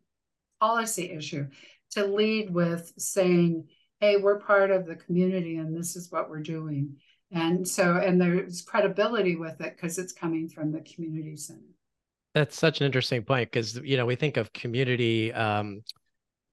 policy 0.59 1.09
issue, 1.09 1.47
to 1.93 2.05
lead 2.05 2.53
with 2.53 2.95
saying, 2.99 3.69
hey, 4.01 4.17
we're 4.17 4.40
part 4.40 4.73
of 4.73 4.87
the 4.87 4.97
community 4.97 5.55
and 5.59 5.73
this 5.73 5.95
is 5.95 6.11
what 6.11 6.29
we're 6.29 6.43
doing. 6.43 6.97
And 7.31 7.67
so, 7.69 7.97
and 7.97 8.21
there's 8.21 8.61
credibility 8.61 9.37
with 9.37 9.61
it 9.61 9.77
because 9.77 9.99
it's 9.99 10.12
coming 10.12 10.49
from 10.49 10.73
the 10.73 10.81
community 10.81 11.37
center. 11.37 11.74
That's 12.35 12.59
such 12.59 12.81
an 12.81 12.87
interesting 12.87 13.23
point 13.23 13.51
because, 13.51 13.77
you 13.77 13.97
know, 13.97 14.07
we 14.07 14.16
think 14.16 14.37
of 14.37 14.53
community 14.53 15.33
um, 15.33 15.83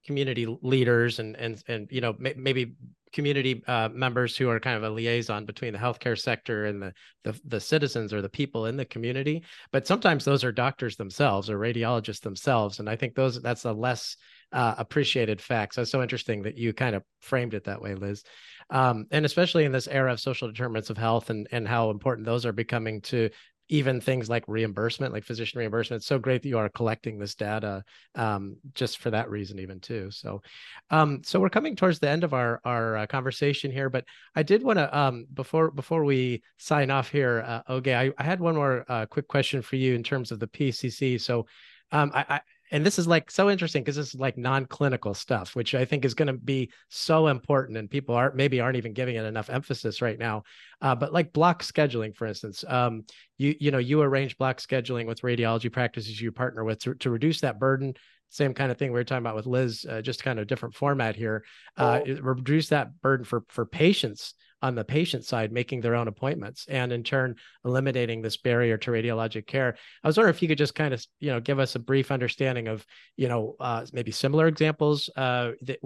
community 0.04 0.46
leaders 0.62 1.18
and 1.18 1.36
and 1.36 1.62
and 1.68 1.88
you 1.90 2.00
know 2.00 2.14
maybe 2.18 2.74
community 3.12 3.62
uh, 3.68 3.88
members 3.92 4.36
who 4.36 4.48
are 4.48 4.58
kind 4.58 4.76
of 4.76 4.82
a 4.82 4.90
liaison 4.90 5.44
between 5.44 5.72
the 5.72 5.78
healthcare 5.78 6.18
sector 6.18 6.64
and 6.64 6.82
the, 6.82 6.92
the 7.24 7.40
the 7.44 7.60
citizens 7.60 8.12
or 8.12 8.22
the 8.22 8.28
people 8.28 8.66
in 8.66 8.76
the 8.76 8.84
community. 8.84 9.44
But 9.70 9.86
sometimes 9.86 10.24
those 10.24 10.44
are 10.44 10.52
doctors 10.52 10.96
themselves 10.96 11.50
or 11.50 11.58
radiologists 11.58 12.20
themselves 12.20 12.78
and 12.78 12.88
i 12.88 12.96
think 12.96 13.14
those 13.14 13.40
that's 13.40 13.64
a 13.64 13.72
less 13.72 14.16
uh, 14.52 14.74
appreciated 14.76 15.40
fact. 15.40 15.74
So 15.74 15.82
it's 15.82 15.90
so 15.90 16.02
interesting 16.02 16.42
that 16.42 16.58
you 16.58 16.72
kind 16.72 16.94
of 16.94 17.02
framed 17.20 17.54
it 17.54 17.64
that 17.64 17.80
way 17.80 17.94
liz. 17.94 18.22
Um, 18.70 19.06
and 19.10 19.24
especially 19.24 19.64
in 19.64 19.72
this 19.72 19.88
era 19.88 20.12
of 20.12 20.20
social 20.20 20.48
determinants 20.48 20.90
of 20.90 20.98
health 20.98 21.30
and 21.30 21.46
and 21.52 21.66
how 21.66 21.90
important 21.90 22.26
those 22.26 22.46
are 22.46 22.52
becoming 22.52 23.00
to 23.02 23.30
even 23.72 24.02
things 24.02 24.28
like 24.28 24.44
reimbursement, 24.46 25.14
like 25.14 25.24
physician 25.24 25.58
reimbursement. 25.58 26.00
It's 26.00 26.06
so 26.06 26.18
great 26.18 26.42
that 26.42 26.48
you 26.50 26.58
are 26.58 26.68
collecting 26.68 27.18
this 27.18 27.34
data 27.34 27.82
um, 28.14 28.56
just 28.74 28.98
for 28.98 29.10
that 29.10 29.30
reason, 29.30 29.58
even 29.58 29.80
too. 29.80 30.10
So, 30.10 30.42
um, 30.90 31.22
so 31.24 31.40
we're 31.40 31.48
coming 31.48 31.74
towards 31.74 31.98
the 31.98 32.10
end 32.10 32.22
of 32.22 32.34
our 32.34 32.60
our 32.66 32.98
uh, 32.98 33.06
conversation 33.06 33.72
here, 33.72 33.88
but 33.88 34.04
I 34.36 34.42
did 34.42 34.62
want 34.62 34.78
to 34.78 34.96
um, 34.96 35.24
before 35.32 35.70
before 35.70 36.04
we 36.04 36.42
sign 36.58 36.90
off 36.90 37.10
here, 37.10 37.42
uh, 37.46 37.62
Oge, 37.72 37.88
I, 37.88 38.12
I 38.18 38.22
had 38.22 38.40
one 38.40 38.56
more 38.56 38.84
uh, 38.90 39.06
quick 39.06 39.26
question 39.26 39.62
for 39.62 39.76
you 39.76 39.94
in 39.94 40.02
terms 40.02 40.32
of 40.32 40.38
the 40.38 40.48
PCC. 40.48 41.18
So, 41.18 41.46
um, 41.92 42.12
I, 42.14 42.40
and 42.72 42.84
this 42.84 42.98
is 42.98 43.06
like 43.06 43.30
so 43.30 43.50
interesting 43.50 43.82
because 43.82 43.94
this 43.94 44.14
is 44.14 44.20
like 44.20 44.36
non-clinical 44.36 45.14
stuff 45.14 45.54
which 45.54 45.74
i 45.74 45.84
think 45.84 46.04
is 46.04 46.14
going 46.14 46.26
to 46.26 46.32
be 46.32 46.70
so 46.88 47.28
important 47.28 47.78
and 47.78 47.88
people 47.88 48.14
aren't 48.14 48.34
maybe 48.34 48.58
aren't 48.58 48.76
even 48.76 48.92
giving 48.92 49.14
it 49.14 49.24
enough 49.24 49.50
emphasis 49.50 50.02
right 50.02 50.18
now 50.18 50.42
uh, 50.80 50.94
but 50.94 51.12
like 51.12 51.32
block 51.32 51.62
scheduling 51.62 52.16
for 52.16 52.26
instance 52.26 52.64
um, 52.66 53.04
you 53.38 53.54
you 53.60 53.70
know 53.70 53.78
you 53.78 54.00
arrange 54.00 54.38
block 54.38 54.58
scheduling 54.58 55.06
with 55.06 55.22
radiology 55.22 55.70
practices 55.70 56.20
you 56.20 56.32
partner 56.32 56.64
with 56.64 56.78
to, 56.80 56.94
to 56.94 57.10
reduce 57.10 57.40
that 57.40 57.58
burden. 57.58 57.94
Same 58.28 58.54
kind 58.54 58.70
of 58.70 58.78
thing 58.78 58.92
we 58.92 58.98
were 58.98 59.04
talking 59.04 59.22
about 59.22 59.36
with 59.36 59.46
liz 59.46 59.84
uh, 59.88 60.00
just 60.00 60.24
kind 60.24 60.38
of 60.38 60.46
different 60.46 60.74
format 60.74 61.16
here 61.16 61.44
uh, 61.76 62.00
reduce 62.22 62.68
that 62.68 63.00
burden 63.02 63.24
for 63.24 63.44
for 63.48 63.66
patients 63.66 64.34
on 64.62 64.74
the 64.74 64.84
patient 64.84 65.24
side 65.24 65.52
making 65.52 65.80
their 65.80 65.94
own 65.94 66.08
appointments 66.08 66.66
and 66.68 66.92
in 66.92 67.02
turn 67.02 67.34
eliminating 67.64 68.22
this 68.22 68.36
barrier 68.36 68.78
to 68.78 68.90
radiologic 68.90 69.46
care 69.46 69.76
i 70.02 70.06
was 70.06 70.16
wondering 70.16 70.34
if 70.34 70.40
you 70.40 70.48
could 70.48 70.58
just 70.58 70.74
kind 70.74 70.94
of 70.94 71.04
you 71.20 71.30
know 71.30 71.40
give 71.40 71.58
us 71.58 71.74
a 71.74 71.78
brief 71.78 72.10
understanding 72.10 72.68
of 72.68 72.86
you 73.16 73.28
know 73.28 73.56
uh, 73.60 73.84
maybe 73.92 74.10
similar 74.10 74.46
examples 74.46 75.10
uh, 75.16 75.50
that, 75.62 75.78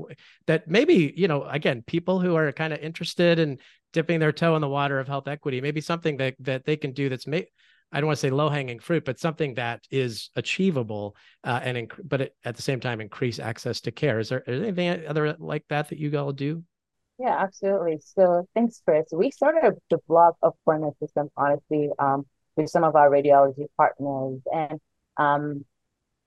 that 0.46 0.68
maybe 0.68 1.12
you 1.16 1.26
know 1.26 1.42
again 1.44 1.82
people 1.86 2.20
who 2.20 2.36
are 2.36 2.52
kind 2.52 2.72
of 2.72 2.78
interested 2.80 3.38
in 3.38 3.58
dipping 3.92 4.20
their 4.20 4.32
toe 4.32 4.54
in 4.54 4.60
the 4.60 4.68
water 4.68 5.00
of 5.00 5.08
health 5.08 5.26
equity 5.26 5.60
maybe 5.60 5.80
something 5.80 6.16
that 6.18 6.34
that 6.38 6.64
they 6.64 6.76
can 6.76 6.92
do 6.92 7.08
that's 7.08 7.26
may 7.26 7.46
I 7.92 8.00
don't 8.00 8.08
want 8.08 8.18
to 8.18 8.20
say 8.20 8.30
low 8.30 8.48
hanging 8.48 8.80
fruit, 8.80 9.04
but 9.04 9.20
something 9.20 9.54
that 9.54 9.84
is 9.90 10.30
achievable, 10.34 11.16
uh, 11.44 11.60
and 11.62 11.76
inc- 11.76 12.00
but 12.04 12.20
it, 12.20 12.36
at 12.44 12.56
the 12.56 12.62
same 12.62 12.80
time 12.80 13.00
increase 13.00 13.38
access 13.38 13.80
to 13.82 13.92
care. 13.92 14.18
Is 14.18 14.28
there, 14.28 14.40
is 14.40 14.60
there 14.60 14.68
anything 14.68 15.06
other 15.06 15.36
like 15.38 15.64
that 15.68 15.88
that 15.90 15.98
you 15.98 16.16
all 16.18 16.32
do? 16.32 16.64
Yeah, 17.18 17.37
absolutely. 17.38 17.98
So 18.00 18.46
thanks, 18.55 18.83
Chris. 18.85 19.07
We 19.12 19.31
started 19.31 19.79
the 19.90 19.98
block 20.07 20.37
of 20.42 20.55
appointment 20.62 20.98
system, 20.98 21.31
honestly, 21.37 21.88
um, 21.98 22.26
with 22.57 22.68
some 22.68 22.85
of 22.85 22.94
our 22.94 23.11
radiology 23.11 23.66
partners. 23.76 24.40
And 24.52 24.81
um, 25.16 25.64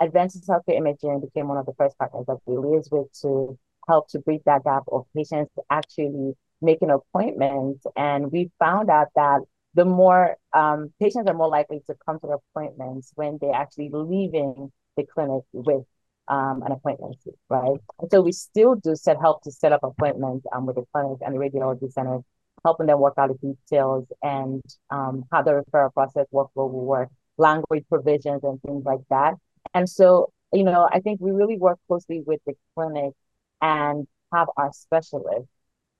Adventist 0.01 0.47
Healthcare 0.47 0.77
Imaging 0.77 1.21
became 1.21 1.47
one 1.49 1.57
of 1.57 1.65
the 1.67 1.73
first 1.77 1.97
partners 1.97 2.25
that 2.27 2.37
we 2.45 2.55
liaised 2.55 2.91
with 2.91 3.11
to 3.21 3.57
help 3.87 4.09
to 4.09 4.19
bridge 4.19 4.41
that 4.45 4.63
gap 4.65 4.83
of 4.91 5.05
patients 5.15 5.51
actually 5.69 6.33
making 6.61 6.91
appointments. 6.91 7.85
And 7.95 8.31
we 8.31 8.51
found 8.59 8.89
out 8.89 9.09
that 9.15 9.41
the 9.75 9.85
more 9.85 10.37
um, 10.53 10.93
patients 11.01 11.27
are 11.29 11.35
more 11.35 11.49
likely 11.49 11.81
to 11.87 11.95
come 12.05 12.19
to 12.21 12.27
appointments 12.29 13.11
when 13.15 13.37
they're 13.41 13.53
actually 13.53 13.89
leaving 13.93 14.71
the 14.97 15.05
clinic 15.05 15.43
with 15.53 15.85
um, 16.29 16.61
an 16.63 16.71
appointment, 16.71 17.17
right? 17.49 17.79
And 17.99 18.11
so 18.11 18.21
we 18.21 18.31
still 18.31 18.75
do 18.75 18.95
set 18.95 19.17
help 19.19 19.41
to 19.43 19.51
set 19.51 19.73
up 19.73 19.81
appointments 19.83 20.45
um, 20.55 20.65
with 20.65 20.75
the 20.75 20.85
clinic 20.93 21.17
and 21.21 21.35
the 21.35 21.39
radiology 21.39 21.91
center, 21.91 22.19
helping 22.63 22.85
them 22.85 22.99
work 22.99 23.15
out 23.17 23.29
the 23.29 23.55
details 23.55 24.05
and 24.21 24.61
um, 24.91 25.25
how 25.31 25.41
the 25.41 25.63
referral 25.63 25.93
process 25.93 26.27
workflow 26.33 26.71
will 26.71 26.85
work, 26.85 27.09
language 27.37 27.83
provisions 27.89 28.43
and 28.43 28.61
things 28.61 28.83
like 28.85 29.01
that. 29.09 29.33
And 29.73 29.89
so, 29.89 30.31
you 30.53 30.63
know, 30.63 30.87
I 30.91 30.99
think 30.99 31.19
we 31.19 31.31
really 31.31 31.57
work 31.57 31.79
closely 31.87 32.21
with 32.25 32.39
the 32.45 32.53
clinic 32.75 33.13
and 33.61 34.07
have 34.31 34.47
our 34.55 34.71
specialists 34.71 35.49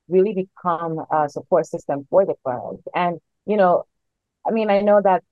really 0.07 0.33
become 0.33 1.03
a 1.11 1.27
support 1.27 1.65
system 1.65 2.07
for 2.09 2.25
the 2.25 2.35
clinic. 2.43 2.81
And, 2.95 3.19
you 3.45 3.57
know, 3.57 3.85
I 4.47 4.51
mean, 4.51 4.69
I 4.69 4.81
know 4.81 5.01
that 5.03 5.23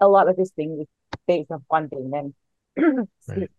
a 0.00 0.08
lot 0.08 0.28
of 0.28 0.36
this 0.36 0.50
thing 0.50 0.78
is 0.80 0.86
based 1.28 1.50
on 1.52 1.64
funding 1.68 2.34
and 2.76 3.08
right 3.28 3.50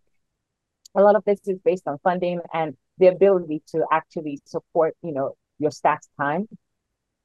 a 0.94 1.02
lot 1.02 1.16
of 1.16 1.24
this 1.24 1.40
is 1.46 1.58
based 1.64 1.86
on 1.86 1.98
funding 2.02 2.40
and 2.52 2.76
the 2.98 3.08
ability 3.08 3.62
to 3.68 3.84
actually 3.92 4.40
support, 4.44 4.96
you 5.02 5.12
know, 5.12 5.34
your 5.58 5.70
staff's 5.70 6.08
time. 6.20 6.48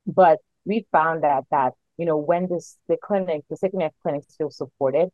But 0.08 0.40
we 0.66 0.86
found 0.92 1.24
that 1.24 1.44
that, 1.52 1.74
you 1.98 2.06
know, 2.06 2.18
when 2.18 2.48
this 2.50 2.78
the 2.88 2.98
clinic, 3.02 3.44
the 3.50 3.58
secondary 3.58 3.92
clinics 4.02 4.36
feel 4.36 4.50
supported, 4.50 5.10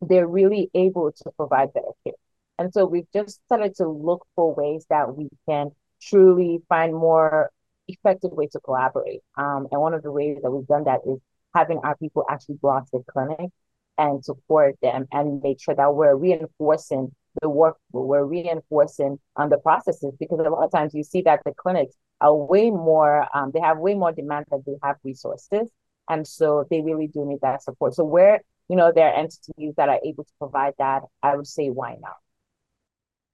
they're 0.00 0.26
really 0.26 0.70
able 0.74 1.12
to 1.12 1.30
provide 1.36 1.72
better 1.72 1.92
care. 2.04 2.14
And 2.58 2.72
so 2.72 2.84
we've 2.84 3.10
just 3.12 3.40
started 3.46 3.74
to 3.76 3.88
look 3.88 4.26
for 4.36 4.54
ways 4.54 4.86
that 4.90 5.16
we 5.16 5.28
can 5.48 5.70
truly 6.00 6.60
find 6.68 6.94
more 6.94 7.50
effective 7.88 8.30
ways 8.32 8.52
to 8.52 8.60
collaborate. 8.60 9.20
Um, 9.36 9.66
and 9.70 9.80
one 9.80 9.94
of 9.94 10.02
the 10.02 10.12
ways 10.12 10.38
that 10.42 10.50
we've 10.50 10.66
done 10.66 10.84
that 10.84 11.00
is 11.06 11.18
having 11.54 11.78
our 11.78 11.96
people 11.96 12.24
actually 12.28 12.58
go 12.62 12.70
out 12.70 12.86
to 12.90 12.98
the 12.98 13.12
clinic 13.12 13.50
and 13.98 14.24
support 14.24 14.76
them 14.82 15.06
and 15.12 15.42
make 15.42 15.60
sure 15.60 15.74
that 15.74 15.94
we're 15.94 16.16
reinforcing 16.16 17.12
the 17.42 17.48
work, 17.48 17.76
we're 17.92 18.24
reinforcing 18.24 19.18
um, 19.36 19.50
the 19.50 19.58
processes 19.58 20.14
because 20.18 20.38
a 20.38 20.50
lot 20.50 20.64
of 20.64 20.70
times 20.70 20.94
you 20.94 21.02
see 21.02 21.22
that 21.22 21.40
the 21.44 21.52
clinics 21.52 21.96
are 22.20 22.34
way 22.34 22.70
more, 22.70 23.26
um, 23.36 23.50
they 23.52 23.60
have 23.60 23.78
way 23.78 23.94
more 23.94 24.12
demand 24.12 24.46
than 24.50 24.62
they 24.66 24.76
have 24.82 24.96
resources. 25.04 25.68
And 26.08 26.26
so 26.26 26.66
they 26.70 26.80
really 26.80 27.06
do 27.06 27.24
need 27.26 27.40
that 27.42 27.62
support. 27.62 27.94
So 27.94 28.04
where, 28.04 28.40
you 28.68 28.76
know, 28.76 28.92
there 28.94 29.08
are 29.08 29.14
entities 29.14 29.74
that 29.76 29.88
are 29.88 30.00
able 30.04 30.24
to 30.24 30.32
provide 30.38 30.74
that, 30.78 31.02
I 31.22 31.36
would 31.36 31.46
say, 31.46 31.68
why 31.68 31.96
not? 32.00 32.16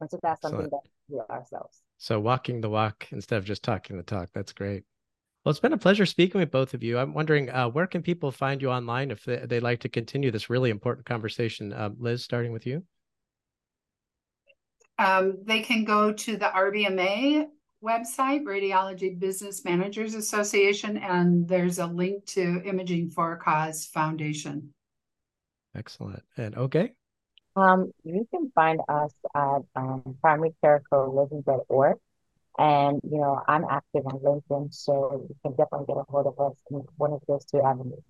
And 0.01 0.11
so 0.11 0.19
that's 0.23 0.41
something 0.41 0.67
Excellent. 0.67 0.85
that 0.85 0.91
we 1.09 1.17
do 1.17 1.23
ourselves. 1.29 1.83
So 1.99 2.19
walking 2.19 2.61
the 2.61 2.71
walk 2.71 3.07
instead 3.11 3.37
of 3.37 3.45
just 3.45 3.63
talking 3.63 3.97
the 3.97 4.03
talk. 4.03 4.31
That's 4.33 4.53
great. 4.53 4.85
Well, 5.45 5.51
it's 5.51 5.61
been 5.61 5.73
a 5.73 5.79
pleasure 5.79 6.07
speaking 6.07 6.39
with 6.39 6.51
both 6.51 6.75
of 6.75 6.83
you. 6.83 6.99
I'm 6.99 7.15
wondering 7.15 7.51
uh, 7.51 7.69
where 7.69 7.87
can 7.87 8.03
people 8.03 8.31
find 8.31 8.61
you 8.61 8.71
online 8.71 9.11
if 9.11 9.25
they, 9.25 9.39
would 9.39 9.63
like 9.63 9.81
to 9.81 9.89
continue 9.89 10.31
this 10.31 10.51
really 10.51 10.71
important 10.71 11.07
conversation. 11.07 11.73
Uh, 11.73 11.91
Liz, 11.99 12.23
starting 12.23 12.53
with 12.53 12.67
you. 12.67 12.83
Um, 15.01 15.39
they 15.45 15.61
can 15.61 15.85
go 15.85 16.13
to 16.13 16.37
the 16.37 16.45
RBMA 16.45 17.47
website, 17.83 18.43
Radiology 18.43 19.19
Business 19.19 19.65
Managers 19.65 20.15
Association, 20.15 20.99
and 20.99 21.49
there's 21.49 21.79
a 21.79 21.87
link 21.87 22.27
to 22.27 22.61
Imaging 22.67 23.09
for 23.09 23.33
a 23.33 23.39
Cause 23.39 23.87
Foundation. 23.87 24.75
Excellent. 25.75 26.23
And 26.37 26.55
Oge. 26.59 26.91
Um, 27.57 27.93
you 28.05 28.29
can 28.31 28.53
find 28.55 28.81
us 28.89 29.15
at 29.35 29.63
um, 29.75 30.03
primarycarecoalition.org. 30.23 31.97
And, 32.59 33.01
you 33.03 33.19
know, 33.19 33.41
I'm 33.49 33.65
active 33.71 34.07
on 34.07 34.19
LinkedIn, 34.19 34.75
so 34.75 35.27
you 35.31 35.35
can 35.43 35.53
definitely 35.53 35.87
get 35.87 35.97
a 35.97 36.05
hold 36.11 36.27
of 36.27 36.39
us 36.39 36.59
in 36.71 36.85
one 36.99 37.13
of 37.13 37.23
those 37.27 37.47
two 37.47 37.63
avenues. 37.63 38.05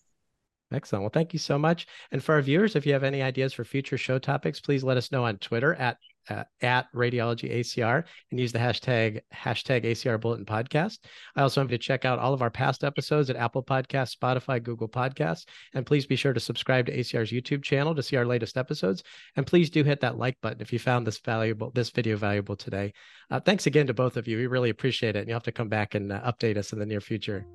Excellent. 0.72 1.02
Well, 1.02 1.10
thank 1.10 1.32
you 1.32 1.38
so 1.38 1.56
much. 1.56 1.86
And 2.10 2.22
for 2.22 2.34
our 2.34 2.42
viewers, 2.42 2.74
if 2.74 2.84
you 2.84 2.92
have 2.94 3.04
any 3.04 3.22
ideas 3.22 3.52
for 3.52 3.64
future 3.64 3.98
show 3.98 4.18
topics, 4.18 4.58
please 4.58 4.82
let 4.82 4.96
us 4.96 5.12
know 5.12 5.24
on 5.24 5.38
Twitter 5.38 5.74
at 5.74 5.98
uh, 6.28 6.44
at 6.62 6.92
Radiology 6.94 7.58
ACR 7.58 8.04
and 8.30 8.40
use 8.40 8.52
the 8.52 8.58
hashtag 8.58 9.20
hashtag 9.34 9.84
ACR 9.84 10.20
Bulletin 10.20 10.44
Podcast. 10.44 10.98
I 11.36 11.42
also 11.42 11.60
invite 11.60 11.72
you 11.72 11.78
to 11.78 11.84
check 11.84 12.04
out 12.04 12.18
all 12.18 12.34
of 12.34 12.42
our 12.42 12.50
past 12.50 12.84
episodes 12.84 13.30
at 13.30 13.36
Apple 13.36 13.62
Podcasts, 13.62 14.16
Spotify, 14.16 14.62
Google 14.62 14.88
Podcasts, 14.88 15.46
and 15.74 15.86
please 15.86 16.06
be 16.06 16.16
sure 16.16 16.32
to 16.32 16.40
subscribe 16.40 16.86
to 16.86 16.96
ACR's 16.96 17.30
YouTube 17.30 17.62
channel 17.62 17.94
to 17.94 18.02
see 18.02 18.16
our 18.16 18.26
latest 18.26 18.56
episodes. 18.56 19.02
And 19.36 19.46
please 19.46 19.70
do 19.70 19.84
hit 19.84 20.00
that 20.00 20.18
like 20.18 20.40
button 20.40 20.60
if 20.60 20.72
you 20.72 20.78
found 20.78 21.06
this 21.06 21.18
valuable 21.18 21.70
this 21.74 21.90
video 21.90 22.16
valuable 22.16 22.56
today. 22.56 22.92
Uh, 23.30 23.40
thanks 23.40 23.66
again 23.66 23.86
to 23.86 23.94
both 23.94 24.16
of 24.16 24.26
you. 24.26 24.36
We 24.36 24.46
really 24.46 24.70
appreciate 24.70 25.16
it. 25.16 25.20
And 25.20 25.28
you'll 25.28 25.36
have 25.36 25.42
to 25.44 25.52
come 25.52 25.68
back 25.68 25.94
and 25.94 26.12
uh, 26.12 26.20
update 26.22 26.56
us 26.56 26.72
in 26.72 26.78
the 26.78 26.86
near 26.86 27.00
future. 27.00 27.46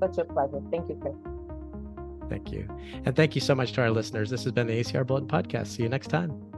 Such 0.00 0.18
a 0.18 0.24
pleasure. 0.24 0.60
Thank 0.70 0.88
you, 0.88 0.98
Chris. 1.00 1.14
Thank 2.28 2.52
you. 2.52 2.68
And 3.04 3.14
thank 3.14 3.34
you 3.34 3.40
so 3.40 3.54
much 3.54 3.72
to 3.72 3.82
our 3.82 3.90
listeners. 3.90 4.30
This 4.30 4.44
has 4.44 4.52
been 4.52 4.66
the 4.66 4.80
ACR 4.80 5.06
Bulletin 5.06 5.28
Podcast. 5.28 5.68
See 5.68 5.82
you 5.82 5.88
next 5.88 6.08
time. 6.08 6.49